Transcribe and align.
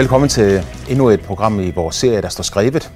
Velkommen 0.00 0.28
til 0.28 0.66
endnu 0.88 1.08
et 1.08 1.20
program 1.20 1.60
i 1.60 1.70
vores 1.70 1.96
serie, 1.96 2.22
der 2.22 2.28
står 2.28 2.42
skrevet, 2.42 2.92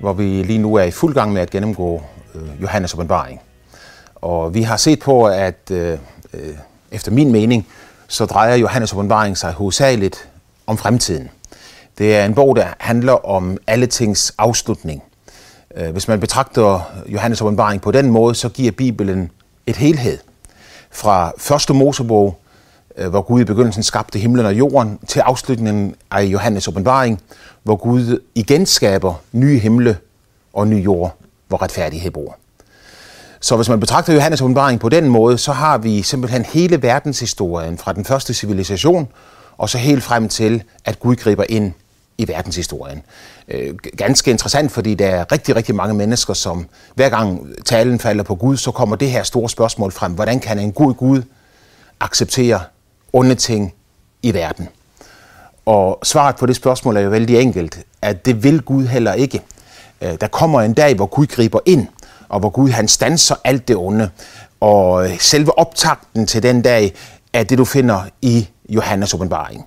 hvor 0.00 0.12
vi 0.12 0.42
lige 0.42 0.58
nu 0.58 0.74
er 0.74 0.82
i 0.82 0.90
fuld 0.90 1.14
gang 1.14 1.32
med 1.32 1.42
at 1.42 1.50
gennemgå 1.50 2.02
øh, 2.34 2.62
Johannes 2.62 2.94
åbenbaring. 2.94 3.40
Og 4.14 4.54
vi 4.54 4.62
har 4.62 4.76
set 4.76 5.00
på, 5.00 5.26
at 5.26 5.70
øh, 5.70 5.98
øh, 6.34 6.54
efter 6.90 7.12
min 7.12 7.32
mening, 7.32 7.66
så 8.08 8.26
drejer 8.26 8.54
Johannes 8.54 8.92
åbenbaring 8.92 9.38
sig 9.38 9.52
hovedsageligt 9.52 10.28
om 10.66 10.78
fremtiden. 10.78 11.30
Det 11.98 12.16
er 12.16 12.24
en 12.24 12.34
bog, 12.34 12.56
der 12.56 12.66
handler 12.78 13.28
om 13.28 13.58
alle 13.66 13.86
tings 13.86 14.34
afslutning. 14.38 15.02
Øh, 15.76 15.90
hvis 15.90 16.08
man 16.08 16.20
betragter 16.20 16.80
Johannes 17.06 17.42
åbenbaring 17.42 17.80
på 17.80 17.90
den 17.90 18.10
måde, 18.10 18.34
så 18.34 18.48
giver 18.48 18.72
Bibelen 18.72 19.30
et 19.66 19.76
helhed. 19.76 20.18
Fra 20.90 21.32
første 21.38 21.74
Mosebog 21.74 22.40
Øh, 23.00 23.08
hvor 23.08 23.22
Gud 23.22 23.40
i 23.40 23.44
begyndelsen 23.44 23.82
skabte 23.82 24.18
himlen 24.18 24.46
og 24.46 24.54
jorden, 24.54 24.98
til 25.08 25.20
afslutningen 25.20 25.94
af 26.10 26.22
Johannes 26.22 26.68
åbenbaring, 26.68 27.20
hvor 27.62 27.76
Gud 27.76 28.22
igen 28.34 28.66
skaber 28.66 29.14
nye 29.32 29.58
himle 29.58 29.96
og 30.52 30.68
ny 30.68 30.84
jord, 30.84 31.16
hvor 31.48 31.62
retfærdighed 31.62 32.10
bor. 32.10 32.36
Så 33.40 33.56
hvis 33.56 33.68
man 33.68 33.80
betragter 33.80 34.14
Johannes 34.14 34.40
åbenbaring 34.40 34.80
på 34.80 34.88
den 34.88 35.08
måde, 35.08 35.38
så 35.38 35.52
har 35.52 35.78
vi 35.78 36.02
simpelthen 36.02 36.44
hele 36.44 36.82
verdenshistorien 36.82 37.78
fra 37.78 37.92
den 37.92 38.04
første 38.04 38.34
civilisation, 38.34 39.08
og 39.58 39.68
så 39.68 39.78
helt 39.78 40.02
frem 40.02 40.28
til, 40.28 40.62
at 40.84 41.00
Gud 41.00 41.16
griber 41.16 41.44
ind 41.48 41.72
i 42.18 42.28
verdenshistorien. 42.28 43.02
Øh, 43.48 43.74
ganske 43.96 44.30
interessant, 44.30 44.72
fordi 44.72 44.94
der 44.94 45.06
er 45.06 45.32
rigtig, 45.32 45.56
rigtig 45.56 45.74
mange 45.74 45.94
mennesker, 45.94 46.34
som 46.34 46.66
hver 46.94 47.08
gang 47.08 47.48
talen 47.64 47.98
falder 47.98 48.24
på 48.24 48.34
Gud, 48.34 48.56
så 48.56 48.70
kommer 48.70 48.96
det 48.96 49.10
her 49.10 49.22
store 49.22 49.48
spørgsmål 49.48 49.92
frem. 49.92 50.12
Hvordan 50.12 50.40
kan 50.40 50.58
en 50.58 50.72
god 50.72 50.94
Gud 50.94 51.22
acceptere 52.00 52.60
onde 53.12 53.34
ting 53.34 53.74
i 54.22 54.34
verden? 54.34 54.68
Og 55.66 55.98
svaret 56.02 56.36
på 56.36 56.46
det 56.46 56.56
spørgsmål 56.56 56.96
er 56.96 57.00
jo 57.00 57.10
vældig 57.10 57.40
enkelt, 57.40 57.80
at 58.02 58.26
det 58.26 58.44
vil 58.44 58.62
Gud 58.62 58.86
heller 58.86 59.12
ikke. 59.12 59.40
Øh, 60.00 60.14
der 60.20 60.26
kommer 60.26 60.60
en 60.60 60.74
dag, 60.74 60.94
hvor 60.94 61.06
Gud 61.06 61.26
griber 61.26 61.60
ind, 61.66 61.86
og 62.28 62.40
hvor 62.40 62.50
Gud 62.50 62.70
han 62.70 62.88
stanser 62.88 63.34
alt 63.44 63.68
det 63.68 63.76
onde. 63.76 64.10
Og 64.60 65.08
selve 65.18 65.58
optakten 65.58 66.26
til 66.26 66.42
den 66.42 66.62
dag 66.62 66.94
er 67.32 67.42
det, 67.42 67.58
du 67.58 67.64
finder 67.64 68.02
i 68.22 68.48
Johannes 68.68 69.14
åbenbaring. 69.14 69.66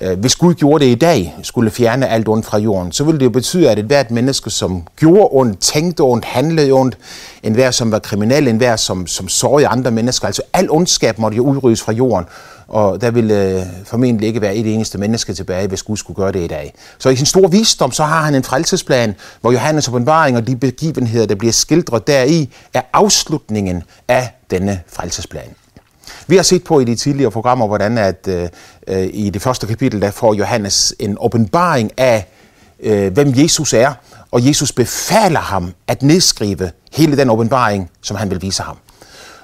Øh, 0.00 0.18
hvis 0.18 0.36
Gud 0.36 0.54
gjorde 0.54 0.84
det 0.84 0.90
i 0.90 0.94
dag, 0.94 1.36
skulle 1.42 1.70
fjerne 1.70 2.08
alt 2.08 2.28
ondt 2.28 2.46
fra 2.46 2.58
jorden, 2.58 2.92
så 2.92 3.04
ville 3.04 3.18
det 3.18 3.24
jo 3.24 3.30
betyde, 3.30 3.70
at 3.70 3.78
et 3.78 3.84
hvert 3.84 4.10
menneske, 4.10 4.50
som 4.50 4.82
gjorde 4.96 5.28
ondt, 5.30 5.60
tænkte 5.60 6.00
ondt, 6.00 6.24
handlede 6.24 6.72
ondt, 6.72 6.98
enhver 7.42 7.70
som 7.70 7.92
var 7.92 7.98
kriminel, 7.98 8.48
enhver 8.48 8.76
som, 8.76 9.06
som 9.06 9.28
sårede 9.28 9.66
andre 9.66 9.90
mennesker, 9.90 10.26
altså 10.26 10.42
al 10.52 10.70
ondskab 10.70 11.18
måtte 11.18 11.36
jo 11.36 11.42
udryddes 11.42 11.82
fra 11.82 11.92
jorden, 11.92 12.26
og 12.68 13.00
der 13.00 13.10
ville 13.10 13.42
øh, 13.42 13.62
formentlig 13.84 14.26
ikke 14.26 14.40
være 14.40 14.54
et 14.56 14.74
eneste 14.74 14.98
menneske 14.98 15.34
tilbage, 15.34 15.68
hvis 15.68 15.82
Gud 15.82 15.96
skulle 15.96 16.16
gøre 16.16 16.32
det 16.32 16.44
i 16.44 16.46
dag. 16.46 16.74
Så 16.98 17.08
i 17.08 17.16
sin 17.16 17.26
store 17.26 17.50
visdom, 17.50 17.92
så 17.92 18.04
har 18.04 18.22
han 18.22 18.34
en 18.34 18.44
frelsesplan, 18.44 19.14
hvor 19.40 19.52
Johannes 19.52 19.88
åbenbaring 19.88 20.36
og 20.36 20.46
de 20.46 20.56
begivenheder, 20.56 21.26
der 21.26 21.34
bliver 21.34 21.52
skildret 21.52 22.06
deri, 22.06 22.54
er 22.74 22.82
afslutningen 22.92 23.82
af 24.08 24.30
denne 24.50 24.80
frelsesplan. 24.92 25.48
Vi 26.26 26.36
har 26.36 26.42
set 26.42 26.64
på 26.64 26.80
i 26.80 26.84
de 26.84 26.96
tidligere 26.96 27.30
programmer, 27.30 27.66
hvordan 27.66 27.98
at 27.98 28.28
øh, 28.28 28.48
øh, 28.86 29.08
i 29.12 29.30
det 29.30 29.42
første 29.42 29.66
kapitel, 29.66 30.00
der 30.00 30.10
får 30.10 30.34
Johannes 30.34 30.94
en 30.98 31.16
åbenbaring 31.20 31.92
af, 31.96 32.28
øh, 32.80 33.12
hvem 33.12 33.32
Jesus 33.36 33.72
er, 33.72 33.92
og 34.30 34.46
Jesus 34.46 34.72
befaler 34.72 35.40
ham 35.40 35.72
at 35.86 36.02
nedskrive 36.02 36.70
hele 36.92 37.16
den 37.16 37.30
åbenbaring, 37.30 37.90
som 38.02 38.16
han 38.16 38.30
vil 38.30 38.42
vise 38.42 38.62
ham. 38.62 38.76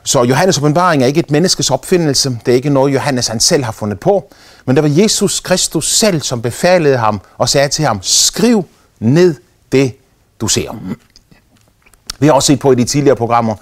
Så 0.05 0.22
Johannes 0.22 0.58
åbenbaring 0.58 1.03
er 1.03 1.06
ikke 1.06 1.20
et 1.20 1.31
menneskes 1.31 1.70
opfindelse. 1.70 2.39
Det 2.47 2.53
er 2.53 2.56
ikke 2.56 2.70
noget, 2.70 2.95
Johannes 2.95 3.28
han 3.28 3.41
selv 3.41 3.64
har 3.64 3.72
fundet 3.72 4.00
på. 4.00 4.33
Men 4.64 4.77
det 4.77 4.83
var 4.83 4.91
Jesus 5.03 5.41
Kristus 5.41 5.97
selv, 5.97 6.20
som 6.22 6.42
befalede 6.42 6.97
ham 6.97 7.21
og 7.38 7.49
sagde 7.49 7.69
til 7.69 7.84
ham, 7.84 7.99
skriv 8.03 8.65
ned 9.00 9.34
det, 9.72 9.97
du 10.41 10.49
ser. 10.49 10.71
Vi 12.19 12.26
har 12.26 12.32
også 12.32 12.47
set 12.47 12.59
på 12.59 12.72
i 12.72 12.75
de 12.75 12.84
tidligere 12.84 13.16
programmer, 13.16 13.54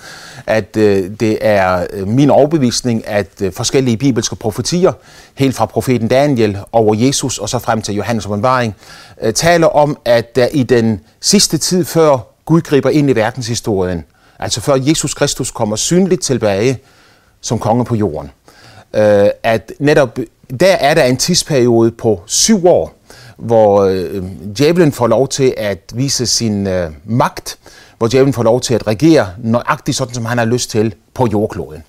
at 0.46 0.76
øh, 0.76 1.10
det 1.20 1.38
er 1.40 1.86
øh, 1.92 2.08
min 2.08 2.30
overbevisning, 2.30 3.08
at 3.08 3.42
øh, 3.42 3.52
forskellige 3.52 3.96
bibelske 3.96 4.36
profetier, 4.36 4.92
helt 5.34 5.56
fra 5.56 5.66
profeten 5.66 6.08
Daniel 6.08 6.58
over 6.72 6.94
Jesus 6.94 7.38
og 7.38 7.48
så 7.48 7.58
frem 7.58 7.82
til 7.82 7.94
Johannes 7.94 8.26
åbenbaring, 8.26 8.76
øh, 9.22 9.34
taler 9.34 9.66
om, 9.66 9.98
at 10.04 10.36
der 10.36 10.46
i 10.52 10.62
den 10.62 11.00
sidste 11.20 11.58
tid 11.58 11.84
før 11.84 12.18
Gud 12.44 12.60
griber 12.60 12.90
ind 12.90 13.10
i 13.10 13.12
verdenshistorien, 13.12 14.04
altså 14.40 14.60
før 14.60 14.74
Jesus 14.74 15.14
Kristus 15.14 15.50
kommer 15.50 15.76
synligt 15.76 16.22
tilbage 16.22 16.78
som 17.40 17.58
konge 17.58 17.84
på 17.84 17.94
jorden, 17.94 18.30
øh, 18.94 19.28
at 19.42 19.72
netop 19.78 20.18
der 20.60 20.72
er 20.72 20.94
der 20.94 21.04
en 21.04 21.16
tidsperiode 21.16 21.90
på 21.90 22.22
syv 22.26 22.66
år, 22.66 22.94
hvor 23.36 23.80
øh, 23.80 24.24
djævlen 24.58 24.92
får 24.92 25.06
lov 25.06 25.28
til 25.28 25.54
at 25.56 25.78
vise 25.94 26.26
sin 26.26 26.66
øh, 26.66 26.90
magt, 27.04 27.58
hvor 27.98 28.08
djævlen 28.08 28.32
får 28.32 28.42
lov 28.42 28.60
til 28.60 28.74
at 28.74 28.86
regere 28.86 29.28
nøjagtigt 29.38 29.96
sådan, 29.96 30.14
som 30.14 30.24
han 30.24 30.38
har 30.38 30.44
lyst 30.44 30.70
til 30.70 30.94
på 31.14 31.28
jordkloden. 31.32 31.82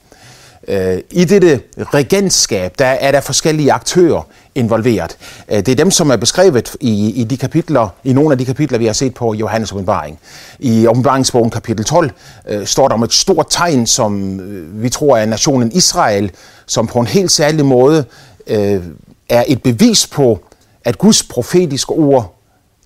Øh, 0.68 1.00
I 1.12 1.26
dette 1.26 1.62
regentskab, 1.78 2.74
der 2.80 2.86
er 2.86 3.12
der 3.12 3.22
forskellige 3.22 3.72
aktører 3.72 4.28
involveret. 4.56 5.18
Øh, 5.50 5.58
det 5.58 5.70
er 5.70 5.76
dem, 5.76 5.92
som 5.92 6.10
er 6.10 6.16
beskrevet 6.16 6.76
i, 6.80 7.22
i 7.22 7.24
de 7.24 7.38
kapitler, 7.38 7.90
i 8.04 8.14
nogle 8.14 8.32
af 8.32 8.38
de 8.38 8.46
kapitler, 8.46 8.78
vi 8.78 8.86
har 8.86 8.94
set 8.94 9.14
på 9.14 9.34
Johannes 9.34 9.72
åbenbaring. 9.72 10.20
I 10.60 10.88
åbenbaringsbogen 10.88 11.50
kapitel 11.50 11.86
12 11.86 12.12
øh, 12.48 12.66
står 12.66 12.88
der 12.88 12.96
om 12.96 13.04
et 13.04 13.14
stort 13.14 13.46
tegn, 13.50 13.88
som 13.88 14.40
øh, 14.40 14.84
vi 14.84 14.90
tror 14.90 15.18
er 15.18 15.26
nationen 15.26 15.72
Israel, 15.72 16.32
som 16.66 16.88
på 16.88 17.00
en 17.00 17.08
helt 17.08 17.32
særlig 17.32 17.66
måde 17.66 18.06
øh, 18.48 18.84
er 19.30 19.44
et 19.48 19.64
bevis 19.64 20.08
på, 20.08 20.40
at 20.86 20.98
Guds 20.98 21.24
profetiske 21.24 21.92
ord 21.92 22.36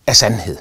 er 0.08 0.14
sandhed. 0.14 0.58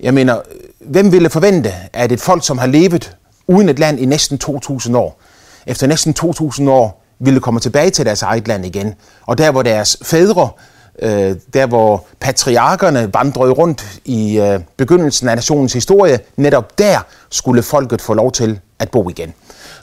Jeg 0.00 0.14
mener, 0.14 0.40
hvem 0.80 1.12
ville 1.12 1.30
forvente, 1.30 1.72
at 1.92 2.12
et 2.12 2.20
folk, 2.20 2.46
som 2.46 2.58
har 2.58 2.66
levet 2.66 3.16
uden 3.46 3.68
et 3.68 3.78
land 3.78 4.00
i 4.00 4.06
næsten 4.06 4.40
2.000 4.44 4.96
år, 4.96 5.20
efter 5.66 5.86
næsten 5.86 6.14
2.000 6.20 6.70
år, 6.70 7.04
ville 7.18 7.40
komme 7.40 7.60
tilbage 7.60 7.90
til 7.90 8.06
deres 8.06 8.22
eget 8.22 8.48
land 8.48 8.66
igen. 8.66 8.94
Og 9.26 9.38
der, 9.38 9.50
hvor 9.50 9.62
deres 9.62 9.96
fædre, 10.02 10.48
øh, 11.02 11.36
der 11.54 11.66
hvor 11.66 12.04
patriarkerne 12.20 13.14
vandrede 13.14 13.52
rundt 13.52 14.00
i 14.04 14.38
øh, 14.38 14.60
begyndelsen 14.76 15.28
af 15.28 15.36
nationens 15.36 15.72
historie, 15.72 16.20
netop 16.36 16.78
der 16.78 16.98
skulle 17.30 17.62
folket 17.62 18.00
få 18.00 18.14
lov 18.14 18.32
til 18.32 18.60
at 18.78 18.90
bo 18.90 19.08
igen. 19.08 19.34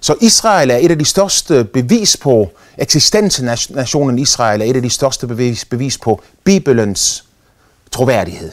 Så 0.01 0.15
Israel 0.21 0.71
er 0.71 0.77
et 0.77 0.91
af 0.91 0.99
de 0.99 1.05
største 1.05 1.63
bevis 1.63 2.17
på, 2.17 2.49
eksistensen 2.77 3.47
af 3.47 3.57
nationen 3.69 4.19
Israel 4.19 4.61
er 4.61 4.65
et 4.65 4.75
af 4.75 4.81
de 4.81 4.89
største 4.89 5.27
bevis, 5.27 5.65
bevis 5.65 5.97
på 5.97 6.21
Bibelens 6.43 7.25
troværdighed. 7.91 8.51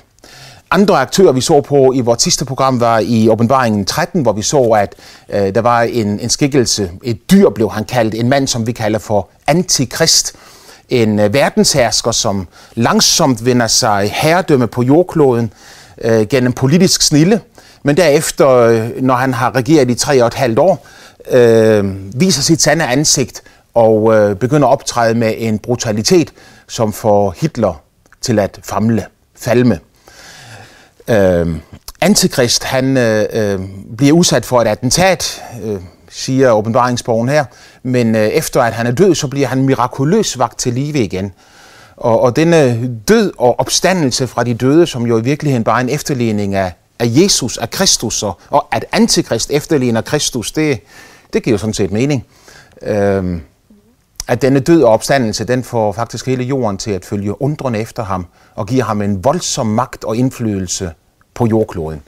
Andre 0.70 0.98
aktører, 0.98 1.32
vi 1.32 1.40
så 1.40 1.60
på 1.60 1.92
i 1.92 2.00
vores 2.00 2.22
sidste 2.22 2.44
program, 2.44 2.80
var 2.80 2.98
i 2.98 3.28
åbenbaringen 3.28 3.84
13, 3.84 4.22
hvor 4.22 4.32
vi 4.32 4.42
så, 4.42 4.62
at 4.62 4.94
øh, 5.28 5.54
der 5.54 5.60
var 5.60 5.82
en, 5.82 6.20
en 6.20 6.28
skikkelse, 6.28 6.90
et 7.04 7.30
dyr 7.30 7.50
blev 7.50 7.70
han 7.70 7.84
kaldt, 7.84 8.14
en 8.14 8.28
mand, 8.28 8.46
som 8.46 8.66
vi 8.66 8.72
kalder 8.72 8.98
for 8.98 9.28
antikrist. 9.46 10.32
En 10.88 11.18
øh, 11.18 11.34
verdenshersker, 11.34 12.10
som 12.10 12.48
langsomt 12.74 13.44
vinder 13.44 13.66
sig 13.66 14.10
herredømme 14.14 14.66
på 14.66 14.82
jordkloden 14.82 15.52
øh, 16.00 16.26
gennem 16.26 16.52
politisk 16.52 17.02
snille, 17.02 17.40
men 17.82 17.96
derefter, 17.96 18.48
øh, 18.48 19.02
når 19.02 19.14
han 19.14 19.34
har 19.34 19.54
regeret 19.54 19.90
i 19.90 19.94
tre 19.94 20.22
og 20.22 20.26
et 20.26 20.34
halvt 20.34 20.58
år, 20.58 20.86
øh, 21.30 21.84
viser 22.20 22.42
sit 22.42 22.62
sande 22.62 22.86
ansigt 22.86 23.42
og 23.74 24.14
øh, 24.14 24.36
begynder 24.36 24.68
at 24.68 24.72
optræde 24.72 25.14
med 25.14 25.34
en 25.38 25.58
brutalitet, 25.58 26.32
som 26.68 26.92
får 26.92 27.34
Hitler 27.40 27.82
til 28.20 28.38
at 28.38 28.60
famle, 28.62 29.06
falme. 29.36 29.78
Øh, 31.10 31.56
Antikrist, 32.00 32.64
han 32.64 32.96
øh, 32.96 33.26
øh, 33.32 33.60
bliver 33.96 34.12
udsat 34.12 34.46
for 34.46 34.60
et 34.60 34.66
attentat, 34.66 35.42
øh, 35.64 35.80
siger 36.10 36.50
åbenbaringsbogen 36.50 37.28
her, 37.28 37.44
men 37.82 38.14
øh, 38.14 38.26
efter 38.28 38.62
at 38.62 38.72
han 38.72 38.86
er 38.86 38.90
død, 38.90 39.14
så 39.14 39.28
bliver 39.28 39.46
han 39.46 39.62
mirakuløst 39.62 40.38
vagt 40.38 40.58
til 40.58 40.72
live 40.72 40.98
igen. 40.98 41.32
Og, 41.96 42.20
og 42.20 42.36
denne 42.36 42.64
øh, 42.64 42.84
død 43.08 43.32
og 43.38 43.60
opstandelse 43.60 44.26
fra 44.26 44.44
de 44.44 44.54
døde, 44.54 44.86
som 44.86 45.06
jo 45.06 45.18
i 45.18 45.22
virkeligheden 45.22 45.64
bare 45.64 45.80
er 45.80 45.84
en 45.84 45.88
efterligning 45.88 46.54
af, 46.54 46.72
af 46.98 47.06
Jesus, 47.08 47.58
af 47.58 47.70
Kristus, 47.70 48.22
og, 48.22 48.40
og 48.50 48.68
at 48.72 48.84
antikrist 48.92 49.50
efterligner 49.50 50.00
Kristus, 50.00 50.52
det, 50.52 50.80
det 51.32 51.42
giver 51.42 51.54
jo 51.54 51.58
sådan 51.58 51.74
set 51.74 51.92
mening. 51.92 52.26
Øh, 52.82 53.40
at 54.28 54.42
denne 54.42 54.60
død 54.60 54.82
og 54.82 54.92
opstandelse, 54.92 55.44
den 55.44 55.64
får 55.64 55.92
faktisk 55.92 56.26
hele 56.26 56.44
jorden 56.44 56.78
til 56.78 56.90
at 56.90 57.04
følge 57.04 57.42
undrende 57.42 57.78
efter 57.78 58.04
ham, 58.04 58.26
og 58.54 58.66
giver 58.66 58.84
ham 58.84 59.02
en 59.02 59.24
voldsom 59.24 59.66
magt 59.66 60.04
og 60.04 60.16
indflydelse 60.16 60.92
på 61.34 61.46
jordkloden. 61.46 62.02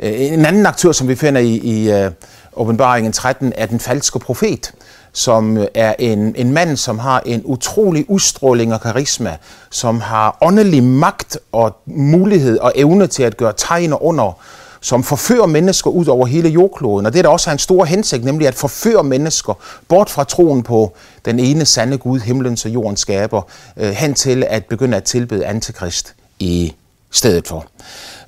Øh, 0.00 0.20
en 0.20 0.44
anden 0.44 0.66
aktør, 0.66 0.92
som 0.92 1.08
vi 1.08 1.14
finder 1.14 1.40
i, 1.40 1.54
i 1.54 1.90
øh, 1.90 2.10
åbenbaringen 2.56 3.12
13, 3.12 3.52
er 3.56 3.66
den 3.66 3.80
falske 3.80 4.18
profet, 4.18 4.72
som 5.12 5.56
øh, 5.56 5.66
er 5.74 5.94
en, 5.98 6.34
en 6.36 6.52
mand, 6.52 6.76
som 6.76 6.98
har 6.98 7.22
en 7.26 7.42
utrolig 7.44 8.10
udstråling 8.10 8.74
og 8.74 8.80
karisma, 8.80 9.36
som 9.70 10.00
har 10.00 10.38
åndelig 10.40 10.82
magt 10.82 11.38
og 11.52 11.76
mulighed 11.86 12.58
og 12.58 12.72
evne 12.74 13.06
til 13.06 13.22
at 13.22 13.36
gøre 13.36 13.52
tegn 13.56 13.92
og 13.92 14.04
under 14.04 14.38
som 14.82 15.04
forfører 15.04 15.46
mennesker 15.46 15.90
ud 15.90 16.06
over 16.06 16.26
hele 16.26 16.48
jordkloden. 16.48 17.06
Og 17.06 17.12
det 17.12 17.18
er 17.18 17.22
der 17.22 17.28
også 17.28 17.50
en 17.50 17.58
stor 17.58 17.84
hensigt, 17.84 18.24
nemlig 18.24 18.48
at 18.48 18.54
forføre 18.54 19.04
mennesker 19.04 19.54
bort 19.88 20.10
fra 20.10 20.24
troen 20.24 20.62
på 20.62 20.92
den 21.24 21.38
ene 21.38 21.64
sande 21.64 21.98
Gud, 21.98 22.20
himlens 22.20 22.64
og 22.64 22.70
jordens 22.70 23.00
skaber, 23.00 23.42
øh, 23.76 23.90
hen 23.90 24.14
til 24.14 24.44
at 24.48 24.64
begynde 24.64 24.96
at 24.96 25.04
tilbede 25.04 25.46
antikrist 25.46 26.14
i 26.38 26.74
stedet 27.10 27.48
for. 27.48 27.66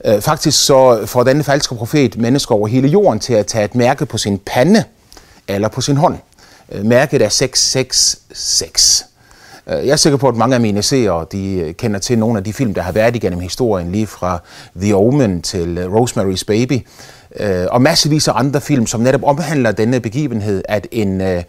Øh, 0.05 0.21
faktisk 0.21 0.65
så 0.65 1.07
får 1.07 1.25
denne 1.25 1.45
falske 1.45 1.75
profet 1.75 2.19
mennesker 2.19 2.55
over 2.55 2.69
hele 2.69 2.89
jorden 2.89 3.21
til 3.21 3.35
at 3.35 3.47
tage 3.47 3.65
et 3.65 3.75
mærke 3.75 4.07
på 4.07 4.19
sin 4.19 4.39
pande 4.39 4.85
eller 5.49 5.69
på 5.69 5.81
sin 5.81 5.97
hånd. 5.97 6.19
Øh, 6.73 6.85
mærket 6.85 7.23
er 7.23 7.29
666. 7.29 9.05
Øh, 9.67 9.87
jeg 9.87 9.93
er 9.93 9.97
sikker 9.97 10.17
på, 10.17 10.29
at 10.29 10.37
mange 10.37 10.55
af 10.55 10.61
mine 10.61 10.83
seere 10.83 11.27
de 11.33 11.55
øh, 11.55 11.75
kender 11.75 11.99
til 11.99 12.19
nogle 12.19 12.39
af 12.39 12.45
de 12.45 12.53
film, 12.53 12.75
der 12.75 12.83
har 12.83 12.93
været 12.93 13.17
igennem 13.17 13.41
historien, 13.41 13.93
lige 13.93 14.07
fra 14.07 14.39
The 14.81 14.97
Omen 14.97 15.43
til 15.43 15.79
øh, 15.79 15.95
Rosemary's 15.95 16.45
Baby, 16.47 16.87
og 17.71 17.83
massevis 17.83 18.29
af 18.29 18.33
andre 18.37 18.61
film, 18.61 18.87
som 18.87 19.01
netop 19.01 19.23
omhandler 19.25 19.73
denne 19.73 20.01
begivenhed, 20.01 20.63
at 20.69 20.87
en, 20.93 21.21
en, 21.21 21.45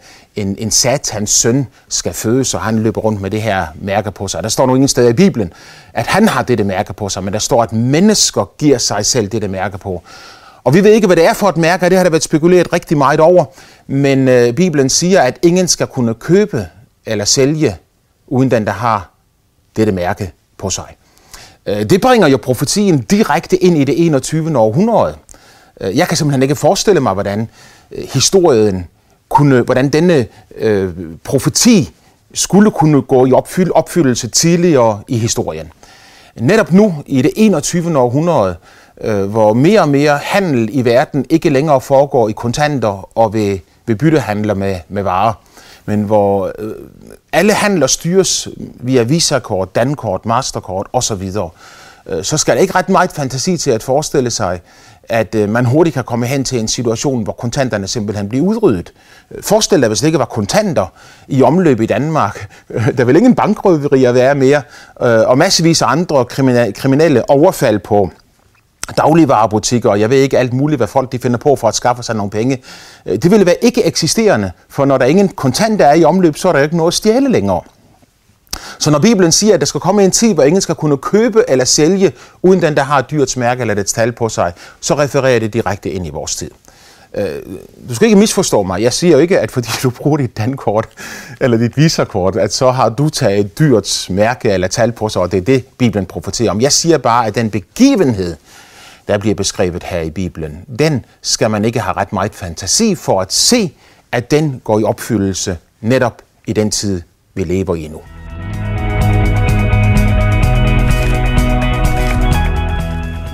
en 0.58 0.70
satans 0.70 1.30
søn 1.30 1.66
skal 1.88 2.12
fødes, 2.12 2.54
og 2.54 2.60
han 2.60 2.78
løber 2.78 3.00
rundt 3.00 3.20
med 3.20 3.30
det 3.30 3.42
her 3.42 3.66
mærke 3.74 4.10
på 4.10 4.28
sig. 4.28 4.42
Der 4.42 4.48
står 4.48 4.66
nu 4.66 4.74
ingen 4.74 4.88
steder 4.88 5.08
i 5.08 5.12
Bibelen, 5.12 5.52
at 5.92 6.06
han 6.06 6.28
har 6.28 6.42
dette 6.42 6.64
mærke 6.64 6.92
på 6.92 7.08
sig, 7.08 7.24
men 7.24 7.32
der 7.32 7.38
står, 7.38 7.62
at 7.62 7.72
mennesker 7.72 8.50
giver 8.58 8.78
sig 8.78 9.06
selv 9.06 9.28
dette 9.28 9.48
mærke 9.48 9.78
på. 9.78 10.02
Og 10.64 10.74
vi 10.74 10.84
ved 10.84 10.92
ikke, 10.92 11.06
hvad 11.06 11.16
det 11.16 11.26
er 11.26 11.34
for 11.34 11.48
et 11.48 11.56
mærke, 11.56 11.88
det 11.88 11.96
har 11.96 12.04
der 12.04 12.10
været 12.10 12.22
spekuleret 12.22 12.72
rigtig 12.72 12.98
meget 12.98 13.20
over, 13.20 13.44
men 13.86 14.28
øh, 14.28 14.52
Bibelen 14.52 14.88
siger, 14.90 15.20
at 15.20 15.38
ingen 15.42 15.68
skal 15.68 15.86
kunne 15.86 16.14
købe 16.14 16.66
eller 17.06 17.24
sælge, 17.24 17.76
uden 18.26 18.50
den, 18.50 18.66
der 18.66 18.72
har 18.72 19.10
dette 19.76 19.92
mærke 19.92 20.32
på 20.58 20.70
sig. 20.70 20.96
Øh, 21.66 21.90
det 21.90 22.00
bringer 22.00 22.28
jo 22.28 22.36
profetien 22.36 22.98
direkte 22.98 23.56
ind 23.56 23.78
i 23.78 23.84
det 23.84 24.06
21. 24.06 24.58
århundrede. 24.58 25.16
Øh, 25.80 25.96
jeg 25.96 26.08
kan 26.08 26.16
simpelthen 26.16 26.42
ikke 26.42 26.56
forestille 26.56 27.00
mig, 27.00 27.12
hvordan 27.12 27.48
øh, 27.92 28.04
historien 28.12 28.88
kunne, 29.28 29.60
hvordan 29.60 29.88
denne 29.88 30.26
øh, 30.56 30.92
profeti 31.24 31.90
skulle 32.34 32.70
kunne 32.70 33.02
gå 33.02 33.26
i 33.26 33.32
opfyld, 33.32 33.70
opfyldelse 33.70 34.28
tidligere 34.28 35.02
i 35.08 35.18
historien. 35.18 35.72
Netop 36.40 36.72
nu, 36.72 36.94
i 37.06 37.22
det 37.22 37.30
21. 37.36 37.98
århundrede, 37.98 38.56
øh, 39.00 39.24
hvor 39.24 39.52
mere 39.52 39.80
og 39.80 39.88
mere 39.88 40.18
handel 40.22 40.68
i 40.72 40.84
verden 40.84 41.26
ikke 41.30 41.50
længere 41.50 41.80
foregår 41.80 42.28
i 42.28 42.32
kontanter 42.32 43.18
og 43.18 43.32
ved, 43.32 43.58
ved 43.86 43.96
byttehandler 43.96 44.54
med, 44.54 44.76
med 44.88 45.02
varer, 45.02 45.32
men 45.86 46.02
hvor 46.02 46.52
øh, 46.58 46.72
alle 47.32 47.52
handler 47.52 47.86
styres 47.86 48.48
via 48.74 49.02
Visa-kort, 49.02 49.74
Dankort, 49.74 50.26
Masterkort 50.26 50.86
osv., 50.92 51.32
øh, 52.06 52.24
så 52.24 52.36
skal 52.36 52.56
der 52.56 52.62
ikke 52.62 52.74
ret 52.74 52.88
meget 52.88 53.12
fantasi 53.12 53.56
til 53.56 53.70
at 53.70 53.82
forestille 53.82 54.30
sig, 54.30 54.60
at 55.08 55.34
øh, 55.34 55.48
man 55.48 55.64
hurtigt 55.64 55.94
kan 55.94 56.04
komme 56.04 56.26
hen 56.26 56.44
til 56.44 56.60
en 56.60 56.68
situation, 56.68 57.22
hvor 57.22 57.32
kontanterne 57.32 57.88
simpelthen 57.88 58.28
bliver 58.28 58.44
udryddet. 58.44 58.92
Øh, 59.30 59.42
forestil 59.42 59.80
dig, 59.80 59.88
hvis 59.88 59.98
det 60.00 60.06
ikke 60.06 60.18
var 60.18 60.24
kontanter 60.24 60.86
i 61.28 61.42
omløb 61.42 61.80
i 61.80 61.86
Danmark. 61.86 62.48
Øh, 62.70 62.98
der 62.98 63.04
vil 63.04 63.16
ingen 63.16 63.34
bankrøverier 63.34 64.12
være 64.12 64.34
mere, 64.34 64.62
øh, 65.02 65.28
og 65.28 65.38
massevis 65.38 65.82
af 65.82 65.86
andre 65.90 66.24
kriminelle 66.74 67.30
overfald 67.30 67.78
på 67.78 68.10
dagligvarerbutikker, 68.96 69.90
og 69.90 70.00
jeg 70.00 70.10
ved 70.10 70.18
ikke 70.18 70.38
alt 70.38 70.52
muligt, 70.52 70.78
hvad 70.78 70.86
folk 70.88 71.12
de 71.12 71.18
finder 71.18 71.38
på 71.38 71.56
for 71.56 71.68
at 71.68 71.74
skaffe 71.74 72.02
sig 72.02 72.16
nogle 72.16 72.30
penge. 72.30 72.62
Øh, 73.06 73.16
det 73.22 73.30
ville 73.30 73.46
være 73.46 73.64
ikke 73.64 73.84
eksisterende, 73.84 74.52
for 74.68 74.84
når 74.84 74.98
der 74.98 75.04
ingen 75.04 75.28
kontanter 75.28 75.86
er 75.86 75.94
i 75.94 76.04
omløb, 76.04 76.36
så 76.36 76.48
er 76.48 76.52
der 76.52 76.60
ikke 76.60 76.76
noget 76.76 76.90
at 76.90 76.94
stjæle 76.94 77.28
længere. 77.28 77.60
Så 78.78 78.90
når 78.90 78.98
Bibelen 78.98 79.32
siger, 79.32 79.54
at 79.54 79.60
der 79.60 79.66
skal 79.66 79.80
komme 79.80 80.04
en 80.04 80.10
tid, 80.10 80.34
hvor 80.34 80.42
ingen 80.42 80.60
skal 80.60 80.74
kunne 80.74 80.96
købe 80.96 81.44
eller 81.48 81.64
sælge, 81.64 82.12
uden 82.42 82.62
den, 82.62 82.76
der 82.76 82.82
har 82.82 83.02
dyrets 83.02 83.36
mærke 83.36 83.60
eller 83.60 83.74
dets 83.74 83.92
tal 83.92 84.12
på 84.12 84.28
sig, 84.28 84.52
så 84.80 84.94
refererer 84.94 85.38
det 85.38 85.52
direkte 85.52 85.90
ind 85.90 86.06
i 86.06 86.10
vores 86.10 86.36
tid. 86.36 86.50
Øh, 87.14 87.42
du 87.88 87.94
skal 87.94 88.06
ikke 88.06 88.18
misforstå 88.18 88.62
mig. 88.62 88.82
Jeg 88.82 88.92
siger 88.92 89.12
jo 89.12 89.18
ikke, 89.18 89.40
at 89.40 89.50
fordi 89.50 89.68
du 89.82 89.90
bruger 89.90 90.16
dit 90.16 90.36
dankort 90.36 90.88
eller 91.40 91.58
dit 91.58 91.76
visakort, 91.76 92.36
at 92.36 92.52
så 92.52 92.70
har 92.70 92.88
du 92.88 93.08
taget 93.08 93.58
dyrets 93.58 94.10
mærke 94.10 94.50
eller 94.50 94.68
tal 94.68 94.92
på 94.92 95.08
sig, 95.08 95.22
og 95.22 95.32
det 95.32 95.38
er 95.38 95.42
det, 95.42 95.64
Bibelen 95.78 96.06
profeterer 96.06 96.50
om. 96.50 96.60
Jeg 96.60 96.72
siger 96.72 96.98
bare, 96.98 97.26
at 97.26 97.34
den 97.34 97.50
begivenhed, 97.50 98.36
der 99.08 99.18
bliver 99.18 99.34
beskrevet 99.34 99.82
her 99.82 100.00
i 100.00 100.10
Bibelen, 100.10 100.64
den 100.78 101.04
skal 101.22 101.50
man 101.50 101.64
ikke 101.64 101.80
have 101.80 101.96
ret 101.96 102.12
meget 102.12 102.34
fantasi 102.34 102.94
for 102.94 103.20
at 103.20 103.32
se, 103.32 103.72
at 104.12 104.30
den 104.30 104.60
går 104.64 104.78
i 104.78 104.84
opfyldelse 104.84 105.58
netop 105.80 106.22
i 106.46 106.52
den 106.52 106.70
tid, 106.70 107.02
vi 107.34 107.44
lever 107.44 107.74
i 107.74 107.88
nu. 107.88 108.00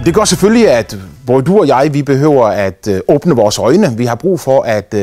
Det 0.04 0.14
gør 0.14 0.24
selvfølgelig, 0.24 0.70
at 0.70 0.96
både 1.26 1.42
du 1.42 1.58
og 1.58 1.68
jeg, 1.68 1.94
vi 1.94 2.02
behøver 2.02 2.46
at 2.46 2.88
øh, 2.88 3.00
åbne 3.08 3.34
vores 3.36 3.58
øjne. 3.58 3.96
Vi 3.96 4.06
har 4.06 4.14
brug 4.14 4.40
for 4.40 4.62
øh, 4.62 4.68
at, 4.76 4.94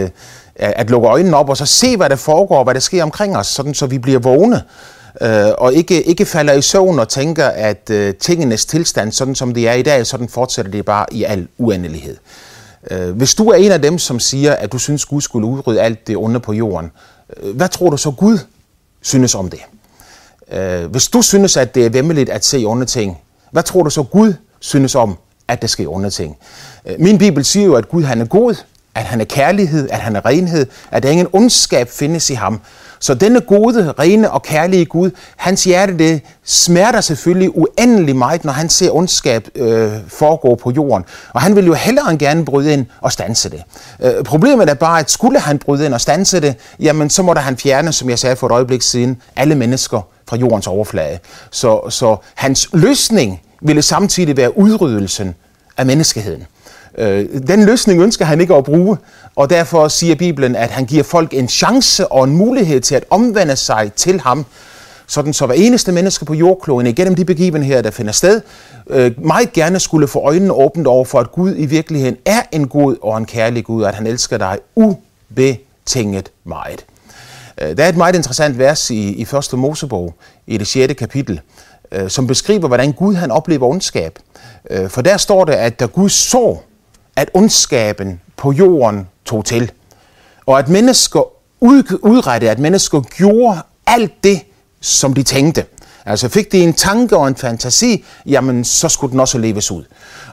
at 0.55 0.89
lukke 0.89 1.07
øjnene 1.07 1.37
op 1.37 1.49
og 1.49 1.57
så 1.57 1.65
se, 1.65 1.97
hvad 1.97 2.09
der 2.09 2.15
foregår, 2.15 2.63
hvad 2.63 2.73
der 2.73 2.79
sker 2.79 3.03
omkring 3.03 3.37
os, 3.37 3.47
sådan 3.47 3.73
så 3.73 3.85
vi 3.85 3.97
bliver 3.97 4.19
vågne. 4.19 4.61
Øh, 5.21 5.51
og 5.57 5.73
ikke, 5.73 6.03
ikke 6.03 6.25
falder 6.25 6.53
i 6.53 6.61
søvn 6.61 6.99
og 6.99 7.09
tænker, 7.09 7.45
at 7.47 7.89
øh, 7.89 8.13
tingenes 8.15 8.65
tilstand, 8.65 9.11
sådan 9.11 9.35
som 9.35 9.53
det 9.53 9.67
er 9.67 9.73
i 9.73 9.81
dag, 9.81 10.07
sådan 10.07 10.29
fortsætter 10.29 10.71
det 10.71 10.85
bare 10.85 11.05
i 11.11 11.23
al 11.23 11.47
uendelighed. 11.57 12.17
Øh, 12.91 13.11
hvis 13.11 13.35
du 13.35 13.49
er 13.49 13.55
en 13.55 13.71
af 13.71 13.81
dem, 13.81 13.97
som 13.97 14.19
siger, 14.19 14.53
at 14.53 14.71
du 14.71 14.77
synes, 14.77 15.05
Gud 15.05 15.21
skulle 15.21 15.47
udrydde 15.47 15.81
alt 15.81 16.07
det 16.07 16.17
onde 16.17 16.39
på 16.39 16.53
jorden, 16.53 16.91
øh, 17.37 17.55
hvad 17.55 17.69
tror 17.69 17.89
du 17.89 17.97
så 17.97 18.11
Gud 18.11 18.37
synes 19.01 19.35
om 19.35 19.49
det? 19.49 19.59
Øh, 20.51 20.85
hvis 20.91 21.07
du 21.07 21.21
synes, 21.21 21.57
at 21.57 21.75
det 21.75 21.85
er 21.85 21.89
vemmeligt 21.89 22.29
at 22.29 22.45
se 22.45 22.63
onde 22.65 22.85
ting, 22.85 23.17
hvad 23.51 23.63
tror 23.63 23.83
du 23.83 23.89
så 23.89 24.03
Gud 24.03 24.33
synes 24.59 24.95
om, 24.95 25.17
at 25.47 25.61
der 25.61 25.67
sker 25.67 25.87
onde 25.87 26.09
ting. 26.09 26.37
Øh, 26.85 26.95
min 26.99 27.17
bibel 27.17 27.45
siger 27.45 27.65
jo, 27.65 27.75
at 27.75 27.89
Gud 27.89 28.03
han 28.03 28.21
er 28.21 28.25
god, 28.25 28.55
at 28.95 29.03
han 29.03 29.21
er 29.21 29.25
kærlighed, 29.25 29.89
at 29.89 29.99
han 29.99 30.15
er 30.15 30.25
renhed, 30.25 30.65
at 30.91 31.03
der 31.03 31.09
ingen 31.09 31.27
ondskab 31.33 31.89
findes 31.89 32.29
i 32.29 32.33
ham. 32.33 32.61
Så 32.99 33.13
denne 33.13 33.41
gode, 33.41 33.91
rene 33.99 34.31
og 34.31 34.43
kærlige 34.43 34.85
Gud, 34.85 35.11
hans 35.37 35.63
hjerte 35.63 35.97
det 35.97 36.21
smerter 36.43 37.01
selvfølgelig 37.01 37.57
uendelig 37.57 38.15
meget, 38.15 38.45
når 38.45 38.51
han 38.51 38.69
ser 38.69 38.91
ondskab 38.91 39.47
øh, 39.55 39.91
foregå 40.07 40.55
på 40.55 40.71
jorden. 40.71 41.05
Og 41.33 41.41
han 41.41 41.55
vil 41.55 41.65
jo 41.65 41.73
hellere 41.73 42.11
end 42.11 42.19
gerne 42.19 42.45
bryde 42.45 42.73
ind 42.73 42.85
og 43.01 43.11
stanse 43.11 43.49
det. 43.49 43.63
Øh, 43.99 44.23
problemet 44.23 44.69
er 44.69 44.73
bare, 44.73 44.99
at 44.99 45.11
skulle 45.11 45.39
han 45.39 45.59
bryde 45.59 45.85
ind 45.85 45.93
og 45.93 46.01
stanse 46.01 46.39
det, 46.41 46.55
jamen 46.79 47.09
så 47.09 47.23
må 47.23 47.33
der 47.33 47.39
han 47.39 47.57
fjerne, 47.57 47.93
som 47.93 48.09
jeg 48.09 48.19
sagde 48.19 48.35
for 48.35 48.47
et 48.47 48.51
øjeblik 48.51 48.81
siden, 48.81 49.21
alle 49.35 49.55
mennesker 49.55 50.01
fra 50.29 50.37
jordens 50.37 50.67
overflade. 50.67 51.19
Så, 51.51 51.89
så 51.89 52.17
hans 52.35 52.69
løsning 52.73 53.41
ville 53.61 53.81
samtidig 53.81 54.37
være 54.37 54.57
udryddelsen 54.57 55.35
af 55.77 55.85
menneskeheden. 55.85 56.45
Øh, 56.97 57.25
den 57.47 57.65
løsning 57.65 58.01
ønsker 58.01 58.25
han 58.25 58.41
ikke 58.41 58.55
at 58.55 58.63
bruge, 58.63 58.97
og 59.35 59.49
derfor 59.49 59.87
siger 59.87 60.15
Bibelen, 60.15 60.55
at 60.55 60.69
han 60.69 60.85
giver 60.85 61.03
folk 61.03 61.33
en 61.33 61.47
chance 61.47 62.07
og 62.07 62.23
en 62.23 62.37
mulighed 62.37 62.81
til 62.81 62.95
at 62.95 63.05
omvende 63.09 63.55
sig 63.55 63.93
til 63.93 64.19
ham, 64.21 64.45
sådan 65.07 65.33
så 65.33 65.45
hver 65.45 65.55
eneste 65.55 65.91
menneske 65.91 66.25
på 66.25 66.33
jordkloden 66.33 66.87
igennem 66.87 67.15
de 67.15 67.25
begivenheder, 67.25 67.81
der 67.81 67.91
finder 67.91 68.11
sted, 68.11 68.41
øh, 68.89 69.25
meget 69.25 69.53
gerne 69.53 69.79
skulle 69.79 70.07
få 70.07 70.19
øjnene 70.19 70.53
åbent 70.53 70.87
over 70.87 71.05
for, 71.05 71.19
at 71.19 71.31
Gud 71.31 71.53
i 71.57 71.65
virkeligheden 71.65 72.17
er 72.25 72.41
en 72.51 72.67
god 72.67 72.95
og 73.01 73.17
en 73.17 73.25
kærlig 73.25 73.65
Gud, 73.65 73.83
og 73.83 73.89
at 73.89 73.95
han 73.95 74.07
elsker 74.07 74.37
dig 74.37 74.57
ubetinget 74.75 76.31
meget. 76.43 76.85
Øh, 77.61 77.77
der 77.77 77.83
er 77.83 77.89
et 77.89 77.97
meget 77.97 78.15
interessant 78.15 78.57
vers 78.57 78.89
i, 78.89 79.13
i 79.13 79.21
1. 79.21 79.53
Mosebog, 79.53 80.13
i 80.47 80.57
det 80.57 80.67
6. 80.67 80.93
kapitel, 80.93 81.41
som 82.07 82.27
beskriver, 82.27 82.67
hvordan 82.67 82.91
Gud 82.91 83.15
han 83.15 83.31
oplever 83.31 83.67
ondskab. 83.67 84.19
For 84.87 85.01
der 85.01 85.17
står 85.17 85.45
det, 85.45 85.53
at 85.53 85.79
da 85.79 85.85
Gud 85.85 86.09
så, 86.09 86.57
at 87.19 87.29
ondskaben 87.33 88.21
på 88.37 88.51
jorden 88.51 89.07
tog 89.25 89.45
til, 89.45 89.71
og 90.45 90.59
at 90.59 90.69
mennesker 90.69 91.19
udrettede, 92.05 92.51
at 92.51 92.59
mennesker 92.59 93.01
gjorde 93.01 93.61
alt 93.87 94.23
det, 94.23 94.41
som 94.81 95.13
de 95.13 95.23
tænkte. 95.23 95.65
Altså 96.05 96.29
fik 96.29 96.51
de 96.51 96.57
en 96.57 96.73
tanke 96.73 97.17
og 97.17 97.27
en 97.27 97.35
fantasi, 97.35 98.05
jamen 98.25 98.63
så 98.63 98.89
skulle 98.89 99.11
den 99.11 99.19
også 99.19 99.37
leves 99.37 99.71
ud. 99.71 99.83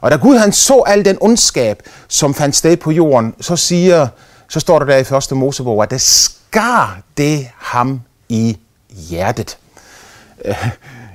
Og 0.00 0.10
da 0.10 0.16
Gud 0.16 0.36
han 0.36 0.52
så 0.52 0.82
al 0.86 1.04
den 1.04 1.18
ondskab, 1.20 1.82
som 2.08 2.34
fandt 2.34 2.56
sted 2.56 2.76
på 2.76 2.90
jorden, 2.90 3.34
så 3.40 3.56
siger, 3.56 4.08
så 4.48 4.60
står 4.60 4.78
der 4.78 4.86
der 4.86 4.96
i 4.96 5.04
første 5.04 5.34
Mosebog, 5.34 5.82
at 5.82 5.90
det 5.90 6.00
skar 6.00 7.00
det 7.16 7.48
ham 7.56 8.00
i 8.28 8.58
hjertet 8.90 9.58